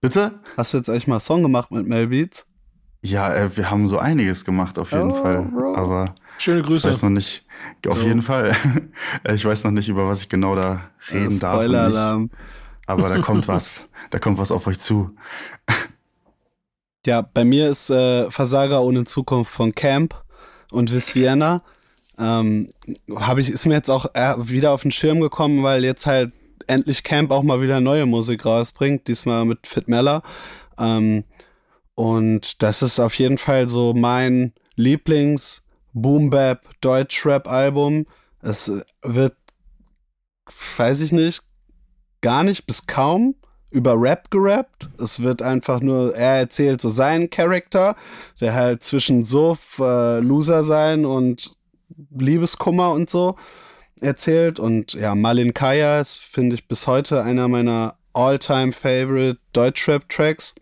[0.00, 0.40] Bitte?
[0.56, 2.46] Hast du jetzt eigentlich mal einen Song gemacht mit Mel Beats?
[3.02, 5.42] Ja, äh, wir haben so einiges gemacht auf jeden oh, Fall.
[5.42, 5.76] Bro.
[5.76, 6.88] Aber Schöne Grüße.
[6.88, 7.44] Ich weiß noch nicht,
[7.88, 8.06] auf so.
[8.06, 8.54] jeden Fall.
[9.32, 11.54] ich weiß noch nicht, über was ich genau da reden ja, darf.
[11.54, 12.30] Spoiler-Alarm.
[12.88, 13.88] Aber da kommt was.
[14.10, 15.14] Da kommt was auf euch zu.
[17.06, 20.20] Ja, bei mir ist äh, Versager ohne Zukunft von Camp
[20.72, 21.62] und Vis Vienna.
[22.18, 22.70] Ähm,
[23.14, 24.06] habe ich, ist mir jetzt auch
[24.38, 26.32] wieder auf den Schirm gekommen, weil jetzt halt
[26.66, 30.22] endlich Camp auch mal wieder neue Musik rausbringt, diesmal mit Fit Meller.
[30.78, 31.24] Ähm,
[31.94, 35.62] und das ist auf jeden Fall so mein Lieblings
[35.92, 38.06] Boom Bap Deutschrap Album.
[38.40, 38.70] Es
[39.02, 39.36] wird,
[40.76, 41.47] weiß ich nicht,
[42.20, 43.34] gar nicht bis kaum
[43.70, 44.88] über Rap gerappt.
[44.98, 47.96] Es wird einfach nur, er erzählt so seinen Charakter,
[48.40, 51.54] der halt zwischen Suff, äh, Loser sein und
[52.16, 53.36] Liebeskummer und so
[54.00, 54.58] erzählt.
[54.58, 60.54] Und ja, Malin Kaya ist, finde ich, bis heute einer meiner all-time favorite Deutschrap-Tracks.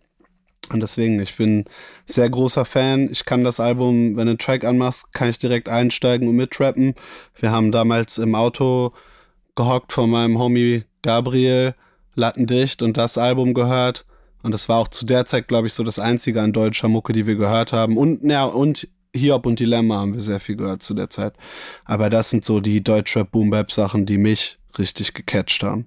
[0.72, 1.64] Und deswegen, ich bin
[2.06, 3.08] sehr großer Fan.
[3.12, 6.94] Ich kann das Album, wenn du einen Track anmachst, kann ich direkt einsteigen und mitrappen.
[7.36, 8.92] Wir haben damals im Auto
[9.56, 11.74] gehockt von meinem Homie Gabriel,
[12.14, 14.06] lattendicht und das Album gehört.
[14.42, 17.12] Und das war auch zu der Zeit, glaube ich, so das einzige an deutscher Mucke,
[17.12, 17.96] die wir gehört haben.
[17.96, 21.34] Und, ja, und Hiob und Dilemma haben wir sehr viel gehört zu der Zeit.
[21.84, 25.86] Aber das sind so die Deutschrap Boom Bap Sachen, die mich richtig gecatcht haben.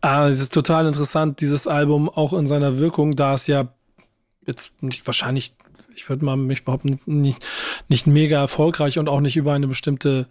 [0.00, 3.68] Ah, es ist total interessant, dieses Album auch in seiner Wirkung, da es ja
[4.46, 5.54] jetzt nicht wahrscheinlich,
[5.94, 7.46] ich würde mal mich behaupten, nicht,
[7.88, 10.28] nicht mega erfolgreich und auch nicht über eine bestimmte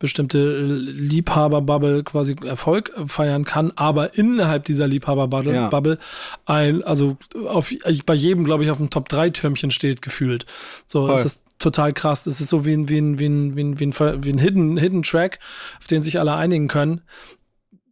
[0.00, 5.68] bestimmte Liebhaberbubble quasi Erfolg feiern kann, aber innerhalb dieser Liebhaberbubble ja.
[5.68, 5.98] Bubble
[6.46, 7.72] ein, also auf,
[8.06, 10.46] bei jedem, glaube ich, auf dem Top 3 Türmchen steht, gefühlt.
[10.86, 11.16] So, Voll.
[11.16, 12.24] das ist total krass.
[12.24, 14.38] Das ist so wie ein, wie ein, wie ein, wie ein, wie ein, wie ein
[14.38, 15.38] Hidden, Hidden Track,
[15.78, 17.02] auf den sich alle einigen können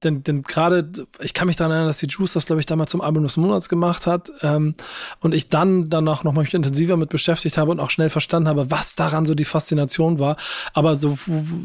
[0.04, 0.90] denn, denn gerade,
[1.20, 3.36] ich kann mich daran erinnern, dass die Juice das, glaube ich, damals zum Album des
[3.36, 4.74] Monats gemacht hat ähm,
[5.20, 8.70] und ich dann danach noch mal intensiver mit beschäftigt habe und auch schnell verstanden habe,
[8.70, 10.36] was daran so die Faszination war.
[10.72, 11.18] Aber so,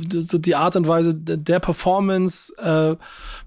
[0.09, 2.95] so die Art und Weise der Performance äh,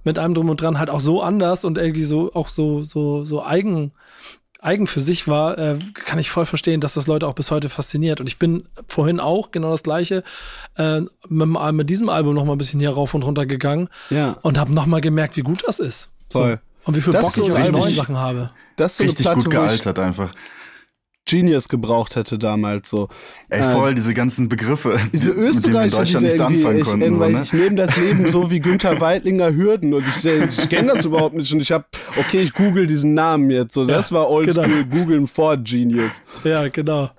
[0.04, 3.24] mit einem drum und dran halt auch so anders und irgendwie so auch so so
[3.24, 3.92] so eigen
[4.60, 7.68] eigen für sich war, äh, kann ich voll verstehen, dass das Leute auch bis heute
[7.68, 8.20] fasziniert.
[8.20, 10.22] Und ich bin vorhin auch genau das gleiche
[10.76, 14.36] äh, mit, mit diesem Album noch mal ein bisschen hier rauf und runter gegangen ja.
[14.42, 16.10] und habe noch mal gemerkt, wie gut das ist.
[16.30, 16.52] Voll.
[16.52, 16.88] So.
[16.88, 18.50] Und wie viel das Bock ich auf die neuen Sachen habe.
[18.76, 20.32] Das ist so richtig Platte, gut gealtert einfach.
[21.26, 23.08] Genius gebraucht hätte damals so.
[23.50, 27.28] Ey, voll, äh, diese ganzen Begriffe, diese Österreicher, die, die da irgendwie, ich, konnten, so,
[27.28, 27.42] ne?
[27.42, 31.34] ich nehme das Leben so wie Günther Weidlinger Hürden und ich, ich kenne das überhaupt
[31.34, 31.84] nicht und ich habe,
[32.16, 34.84] okay, ich google diesen Namen jetzt, so, das ja, war oldschool, genau.
[34.86, 36.22] googeln vor Genius.
[36.44, 37.10] Ja, genau.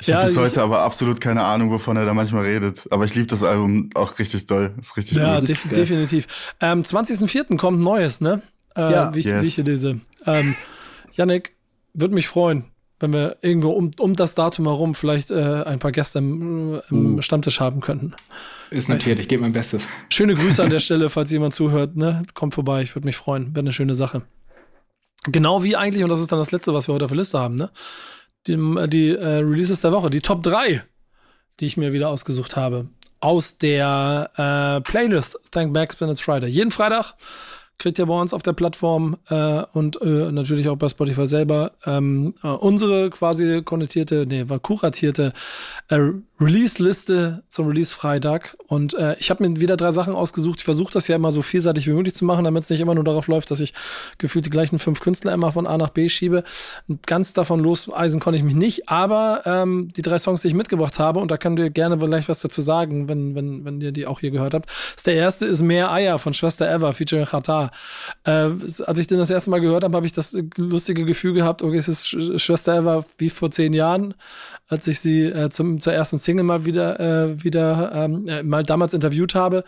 [0.00, 2.86] Ich ja, habe bis heute aber absolut keine Ahnung, wovon er da manchmal redet.
[2.90, 4.72] Aber ich liebe das Album auch richtig doll.
[4.80, 5.48] Ist richtig ja, gut.
[5.48, 6.54] Ja, definitiv.
[6.60, 7.56] Ähm, 20.04.
[7.56, 8.40] kommt Neues, ne?
[8.76, 9.14] Äh, ja.
[9.14, 9.42] Wie ich, yes.
[9.42, 10.00] wie ich hier lese.
[10.26, 10.54] Ähm,
[11.12, 11.56] Yannick,
[11.94, 12.64] würde mich freuen,
[13.00, 17.16] wenn wir irgendwo um, um das Datum herum vielleicht äh, ein paar Gäste im, im
[17.16, 17.22] uh.
[17.22, 18.14] Stammtisch haben könnten.
[18.70, 19.86] Ist notiert, ich gebe mein Bestes.
[20.10, 21.96] Schöne Grüße an der Stelle, falls jemand zuhört.
[21.96, 22.24] Ne?
[22.34, 23.54] Kommt vorbei, ich würde mich freuen.
[23.54, 24.22] Wäre eine schöne Sache.
[25.26, 27.38] Genau wie eigentlich, und das ist dann das Letzte, was wir heute auf der Liste
[27.38, 27.70] haben, ne?
[28.46, 28.56] Die,
[28.88, 30.82] die äh, Releases der Woche, die Top 3,
[31.60, 32.88] die ich mir wieder ausgesucht habe.
[33.20, 36.48] Aus der äh, Playlist Thank Back Spin It's Friday.
[36.48, 37.14] Jeden Freitag
[37.78, 41.72] kriegt ihr bei uns auf der Plattform äh, und äh, natürlich auch bei Spotify selber
[41.86, 45.32] ähm, äh, unsere quasi konnotierte, nee, war kuratierte
[45.88, 45.98] äh,
[46.40, 48.56] Release-Liste zum Release-Freitag.
[48.66, 50.58] Und äh, ich habe mir wieder drei Sachen ausgesucht.
[50.58, 52.94] Ich versuche das ja immer so vielseitig wie möglich zu machen, damit es nicht immer
[52.94, 53.74] nur darauf läuft, dass ich
[54.18, 56.44] gefühlt die gleichen fünf Künstler immer von A nach B schiebe.
[57.06, 60.98] Ganz davon loseisen konnte ich mich nicht, aber ähm, die drei Songs, die ich mitgebracht
[60.98, 64.06] habe, und da könnt ihr gerne vielleicht was dazu sagen, wenn, wenn, wenn ihr die
[64.06, 64.70] auch hier gehört habt.
[64.96, 67.26] Ist der erste ist Mehr Eier von Schwester Eva, featuring
[68.24, 68.50] Äh,
[68.86, 71.76] als ich den das erste Mal gehört habe, habe ich das lustige Gefühl gehabt, okay,
[71.76, 72.08] es ist
[72.40, 74.14] Schwester Eva wie vor zehn Jahren,
[74.68, 78.64] als ich sie äh, zum, zur ersten Single mal wieder, äh, wieder ähm, äh, mal
[78.64, 79.64] damals interviewt habe.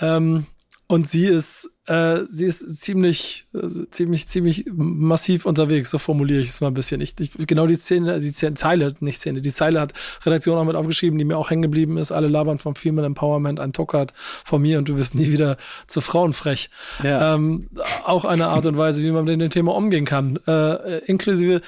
[0.00, 0.46] Ähm,
[0.88, 6.50] und sie ist, äh, sie ist ziemlich, äh, ziemlich, ziemlich massiv unterwegs, so formuliere ich
[6.50, 7.00] es mal ein bisschen.
[7.00, 10.64] Ich, ich, genau die Szene, die Szene, Zeile, nicht Szene, die Zeile hat Redaktion auch
[10.64, 12.12] mit aufgeschrieben, die mir auch hängen geblieben ist.
[12.12, 15.56] Alle labern vom Female Empowerment, ein Tuckert von mir und du wirst nie wieder
[15.88, 16.70] zu Frauen frech.
[17.02, 17.34] Ja.
[17.34, 17.68] Ähm,
[18.04, 20.38] auch eine Art und Weise, wie man mit dem Thema umgehen kann.
[20.46, 21.62] Äh, inklusive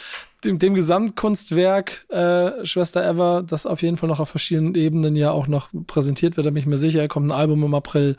[0.45, 5.31] dem, dem Gesamtkunstwerk äh, Schwester Ever, das auf jeden Fall noch auf verschiedenen Ebenen ja
[5.31, 7.07] auch noch präsentiert wird, da bin ich mir sicher.
[7.09, 8.17] Kommt ein Album im April.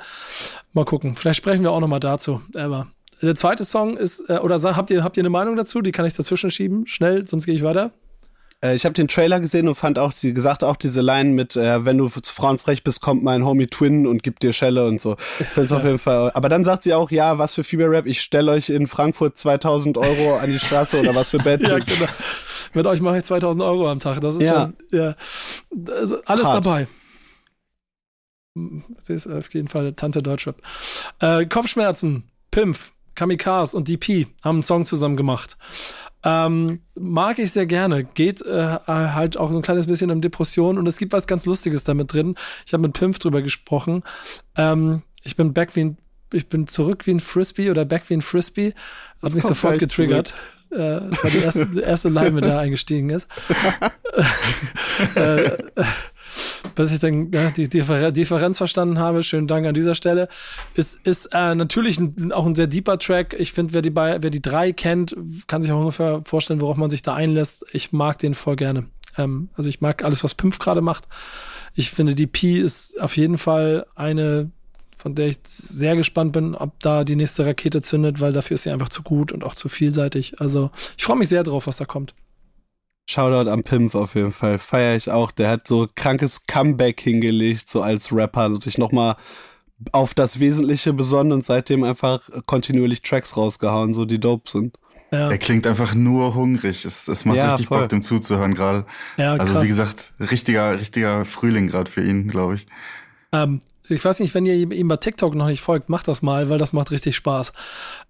[0.73, 1.15] Mal gucken.
[1.15, 2.41] Vielleicht sprechen wir auch noch mal dazu.
[2.53, 2.87] Ever.
[3.21, 5.81] Der zweite Song ist, äh, oder habt ihr, habt ihr eine Meinung dazu?
[5.81, 6.87] Die kann ich dazwischen schieben.
[6.87, 7.91] Schnell, sonst gehe ich weiter.
[8.61, 11.55] Äh, ich habe den Trailer gesehen und fand auch, sie gesagt auch diese Line mit,
[11.55, 14.85] äh, wenn du zu Frauen frech bist, kommt mein Homie Twin und gibt dir Schelle
[14.85, 15.15] und so.
[15.39, 16.31] Ich find's auf jeden Fall.
[16.33, 19.37] Aber dann sagt sie auch, ja, was für Female Rap, ich stelle euch in Frankfurt
[19.37, 21.61] 2000 Euro an die Straße oder was für Bad.
[21.61, 22.07] ja, genau.
[22.73, 24.21] Mit euch mache ich 2000 Euro am Tag.
[24.21, 24.61] Das ist ja.
[24.61, 25.15] schon, ja,
[25.91, 26.65] also alles Hart.
[26.65, 26.87] dabei.
[28.95, 30.61] Das ist auf jeden Fall Tante Deutschrap.
[31.19, 35.57] Äh, Kopfschmerzen, Pimpf, Kamikaze und DP haben einen Song zusammen gemacht.
[36.23, 38.03] Ähm, mag ich sehr gerne.
[38.03, 41.45] Geht äh, halt auch so ein kleines bisschen um Depression und es gibt was ganz
[41.45, 42.35] Lustiges damit drin.
[42.65, 44.03] Ich habe mit Pimpf drüber gesprochen.
[44.55, 45.97] Ähm, ich bin back wie ein,
[46.33, 48.73] ich bin zurück wie ein Frisbee oder back wie ein Frisbee.
[49.21, 50.33] Hat mich sofort getriggert.
[50.71, 53.27] Äh, das war die erste, erste Line, mit der er eingestiegen ist.
[55.15, 55.57] äh,
[56.75, 60.27] bis ich dann ja, die Differenz verstanden habe, schönen Dank an dieser Stelle,
[60.73, 63.35] ist, ist äh, natürlich ein, auch ein sehr deeper Track.
[63.37, 65.15] Ich finde, wer die, wer die drei kennt,
[65.47, 67.65] kann sich auch ungefähr vorstellen, worauf man sich da einlässt.
[67.71, 68.85] Ich mag den voll gerne.
[69.17, 71.07] Ähm, also ich mag alles, was Pimpf gerade macht.
[71.75, 74.51] Ich finde, die P ist auf jeden Fall eine,
[74.97, 78.63] von der ich sehr gespannt bin, ob da die nächste Rakete zündet, weil dafür ist
[78.63, 80.41] sie einfach zu gut und auch zu vielseitig.
[80.41, 82.13] Also ich freue mich sehr drauf, was da kommt.
[83.09, 84.59] Shoutout am Pimpf auf jeden Fall.
[84.59, 85.31] Feier ich auch.
[85.31, 89.15] Der hat so krankes Comeback hingelegt, so als Rapper, sich nochmal
[89.93, 94.77] auf das Wesentliche besonnen und seitdem einfach kontinuierlich Tracks rausgehauen, so die dope sind.
[95.09, 95.31] Ja.
[95.31, 96.85] Er klingt einfach nur hungrig.
[96.85, 97.79] Es, es macht ja, richtig voll.
[97.79, 98.85] Bock, dem zuzuhören gerade.
[99.17, 102.67] Ja, also wie gesagt, richtiger, richtiger Frühling gerade für ihn, glaube ich.
[103.31, 103.59] Ähm,
[103.89, 106.57] ich weiß nicht, wenn ihr ihm bei TikTok noch nicht folgt, macht das mal, weil
[106.57, 107.53] das macht richtig Spaß.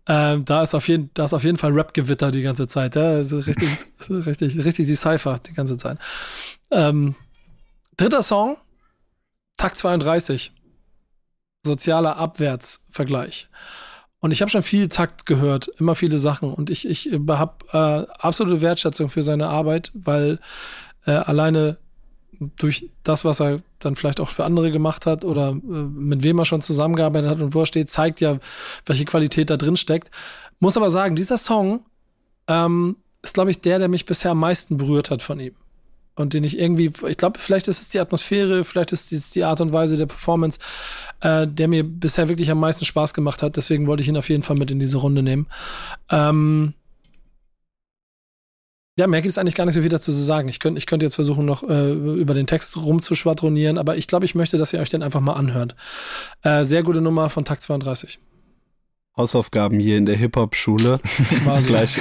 [0.07, 2.95] Ähm, da ist auf jeden, da ist auf jeden Fall Rap-Gewitter die ganze Zeit.
[2.95, 3.03] Ja?
[3.11, 3.69] Also richtig,
[4.09, 5.97] richtig, richtig die Cypher die ganze Zeit.
[6.71, 7.15] Ähm,
[7.97, 8.57] dritter Song,
[9.57, 10.53] Takt 32.
[11.65, 13.49] Sozialer Abwärtsvergleich.
[14.19, 16.53] Und ich habe schon viel Takt gehört, immer viele Sachen.
[16.53, 20.39] Und ich, ich habe äh, absolute Wertschätzung für seine Arbeit, weil
[21.05, 21.77] äh, alleine
[22.57, 26.39] durch das, was er dann vielleicht auch für andere gemacht hat oder äh, mit wem
[26.39, 28.39] er schon zusammengearbeitet hat und wo er steht, zeigt ja,
[28.85, 30.09] welche Qualität da drin steckt.
[30.59, 31.81] Muss aber sagen, dieser Song
[32.47, 35.55] ähm, ist, glaube ich, der, der mich bisher am meisten berührt hat von ihm.
[36.15, 39.45] Und den ich irgendwie, ich glaube, vielleicht ist es die Atmosphäre, vielleicht ist es die
[39.45, 40.59] Art und Weise der Performance,
[41.21, 43.55] äh, der mir bisher wirklich am meisten Spaß gemacht hat.
[43.55, 45.47] Deswegen wollte ich ihn auf jeden Fall mit in diese Runde nehmen.
[46.09, 46.73] Ähm,
[48.99, 50.49] ja, mehr gibt es eigentlich gar nicht so viel dazu zu sagen.
[50.49, 54.25] Ich könnte ich könnt jetzt versuchen, noch äh, über den Text rumzuschwadronieren, aber ich glaube,
[54.25, 55.75] ich möchte, dass ihr euch den einfach mal anhört.
[56.43, 58.19] Äh, sehr gute Nummer von Takt 32.
[59.15, 60.99] Hausaufgaben hier in der Hip-Hop-Schule.
[61.65, 61.97] Gleich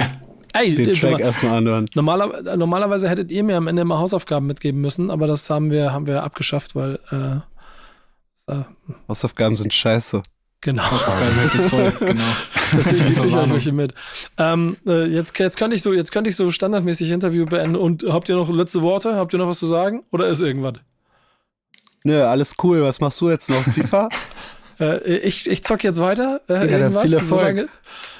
[0.53, 1.85] Ey, den Track erstmal anhören.
[1.95, 5.93] Normaler, normalerweise hättet ihr mir am Ende mal Hausaufgaben mitgeben müssen, aber das haben wir,
[5.93, 8.55] haben wir abgeschafft, weil äh,
[9.07, 10.21] Hausaufgaben sind scheiße.
[10.61, 10.83] Genau.
[10.91, 12.23] Hausaufgaben ist voll, genau.
[12.73, 13.93] Deswegen gebe ich euch welche mit.
[14.37, 17.77] Ähm, äh, jetzt, jetzt, könnte ich so, jetzt könnte ich so standardmäßig Interview beenden.
[17.77, 19.15] Und habt ihr noch letzte Worte?
[19.15, 20.03] Habt ihr noch was zu sagen?
[20.11, 20.73] Oder ist irgendwas?
[22.03, 22.83] Nö, alles cool.
[22.83, 23.61] Was machst du jetzt noch?
[23.61, 24.09] FIFA?
[24.79, 26.41] äh, ich, ich zock jetzt weiter.
[26.49, 27.03] Äh, ja, irgendwas.
[27.03, 27.41] Viel Erfolg.
[27.41, 27.67] Solange,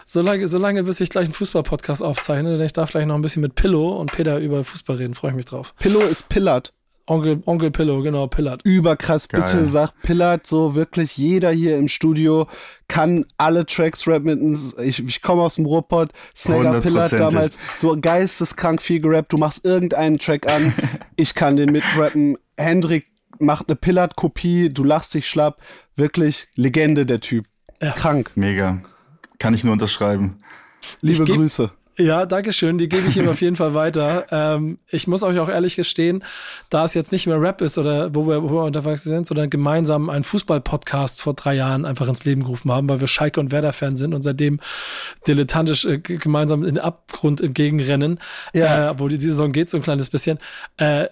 [0.06, 3.42] solange, solange, bis ich gleich einen Fußball-Podcast aufzeichne, denn ich darf gleich noch ein bisschen
[3.42, 5.14] mit Pillow und Peter über Fußball reden.
[5.14, 5.74] Freue ich mich drauf.
[5.78, 6.72] Pillow ist Pillard.
[7.10, 8.62] Onkel, Onkel Pillow, genau, Pillard.
[8.64, 9.42] Überkrass, Geil.
[9.42, 12.48] bitte sagt Pillard so wirklich jeder hier im Studio
[12.88, 14.58] kann alle Tracks rappen.
[14.84, 19.34] Ich, ich komme aus dem Ruhrpott, Snagger Pillard damals so geisteskrank viel gerappt.
[19.34, 20.74] Du machst irgendeinen Track an,
[21.16, 22.38] ich kann den mitrappen.
[22.58, 23.08] Hendrik
[23.40, 25.62] macht eine Pillard-Kopie, du lachst dich schlapp.
[25.96, 27.46] Wirklich Legende, der Typ.
[27.82, 27.92] Ja.
[27.92, 28.32] Krank.
[28.36, 28.82] Mega.
[29.38, 30.42] Kann ich nur unterschreiben.
[31.02, 31.72] Liebe Grüße.
[32.00, 32.78] Ja, danke schön.
[32.78, 34.26] Die gebe ich ihm auf jeden Fall weiter.
[34.32, 36.24] Ähm, ich muss euch auch ehrlich gestehen,
[36.70, 39.50] da es jetzt nicht mehr Rap ist oder wo wir, wo wir unterwegs sind, sondern
[39.50, 43.52] gemeinsam einen Fußball-Podcast vor drei Jahren einfach ins Leben gerufen haben, weil wir Schalke und
[43.52, 44.62] Werder-Fans sind und seitdem
[45.28, 48.20] dilettantisch äh, gemeinsam in den Abgrund entgegenrennen.
[48.54, 48.88] Ja.
[48.88, 50.40] Äh, obwohl die Saison geht so ein kleines bisschen.
[50.78, 51.08] Äh,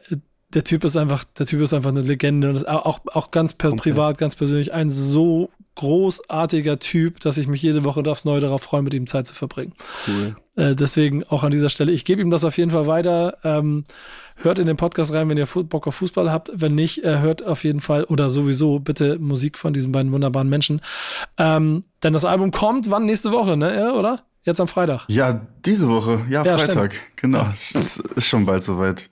[0.54, 3.56] der Typ ist einfach, der Typ ist einfach eine Legende und ist auch, auch ganz
[3.62, 3.76] okay.
[3.76, 8.64] privat, ganz persönlich ein so großartiger Typ, dass ich mich jede Woche aufs Neue darauf
[8.64, 9.74] freue, mit ihm Zeit zu verbringen.
[10.08, 10.36] Cool.
[10.56, 13.38] Äh, deswegen auch an dieser Stelle, ich gebe ihm das auf jeden Fall weiter.
[13.44, 13.84] Ähm,
[14.38, 16.52] hört in den Podcast rein, wenn ihr Bock auf Fußball habt.
[16.54, 20.50] Wenn nicht, äh, hört auf jeden Fall oder sowieso bitte Musik von diesen beiden wunderbaren
[20.50, 20.82] Menschen.
[21.38, 23.06] Ähm, denn das Album kommt wann?
[23.06, 23.76] Nächste Woche, ne?
[23.76, 24.24] Ja, oder?
[24.44, 25.06] Jetzt am Freitag.
[25.10, 26.22] Ja, diese Woche.
[26.30, 26.94] Ja, ja Freitag.
[26.94, 27.18] Stimmt.
[27.18, 27.40] Genau.
[27.40, 27.54] Ja.
[27.74, 29.10] Das ist schon bald soweit.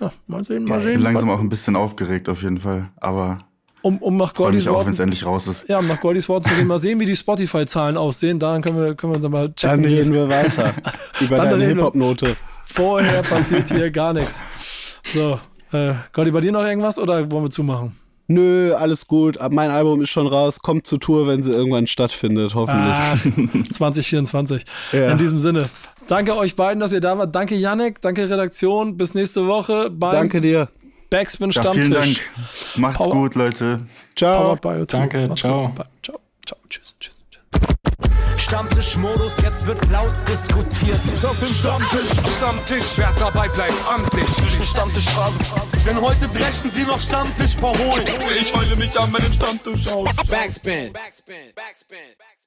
[0.00, 0.90] Ja, mal sehen, mal sehen.
[0.90, 3.38] Ich bin langsam auch ein bisschen aufgeregt auf jeden Fall, aber
[3.82, 4.86] um, um nach Gordys Worten.
[4.86, 5.68] wenn es endlich raus ist.
[5.68, 8.38] Ja, um nach Gordys Worten zu gehen, mal sehen, wie die Spotify-Zahlen aussehen.
[8.38, 9.82] Daran können wir, können wir uns mal checken.
[9.82, 10.74] Dann reden wir weiter.
[11.20, 12.36] über Dann deine Hip-Hop-Note.
[12.64, 14.44] Vorher passiert hier gar nichts.
[15.02, 15.40] So,
[15.72, 17.96] äh, Gordy, bei dir noch irgendwas oder wollen wir zumachen?
[18.30, 19.38] Nö, alles gut.
[19.50, 20.60] Mein Album ist schon raus.
[20.60, 22.94] Kommt zur Tour, wenn sie irgendwann stattfindet, hoffentlich.
[22.94, 23.16] Ah,
[23.72, 24.64] 2024.
[24.92, 25.10] Ja.
[25.10, 25.68] In diesem Sinne.
[26.06, 27.34] Danke euch beiden, dass ihr da wart.
[27.34, 28.96] Danke Yannick, danke Redaktion.
[28.96, 29.90] Bis nächste Woche.
[29.90, 30.68] danke dir.
[31.10, 31.76] Backspin Stammtisch.
[31.76, 32.30] Ja, vielen Dank.
[32.76, 33.86] Macht's Power gut, Leute.
[34.16, 34.56] Ciao.
[34.86, 35.68] Danke, Macht's ciao.
[35.68, 35.86] Gut.
[36.02, 36.20] Ciao.
[36.46, 36.58] Ciao.
[36.68, 36.94] Tschüss.
[37.00, 37.14] Tschüss.
[38.36, 40.98] Stammtischmodus, jetzt wird laut diskutiert.
[41.24, 44.28] Auf dem Stammtisch, Stammtisch, wer dabei bleibt, amtlich.
[44.66, 45.38] Stammtisch Phase.
[45.84, 48.06] Denn heute dreschen sie noch Stammtisch verholen.
[48.40, 50.08] Ich heule mich an meinem Stammtisch aus.
[50.28, 50.92] Backspin.
[50.92, 50.92] Backspin.
[50.92, 51.52] Backspin.
[51.54, 52.39] Backspin.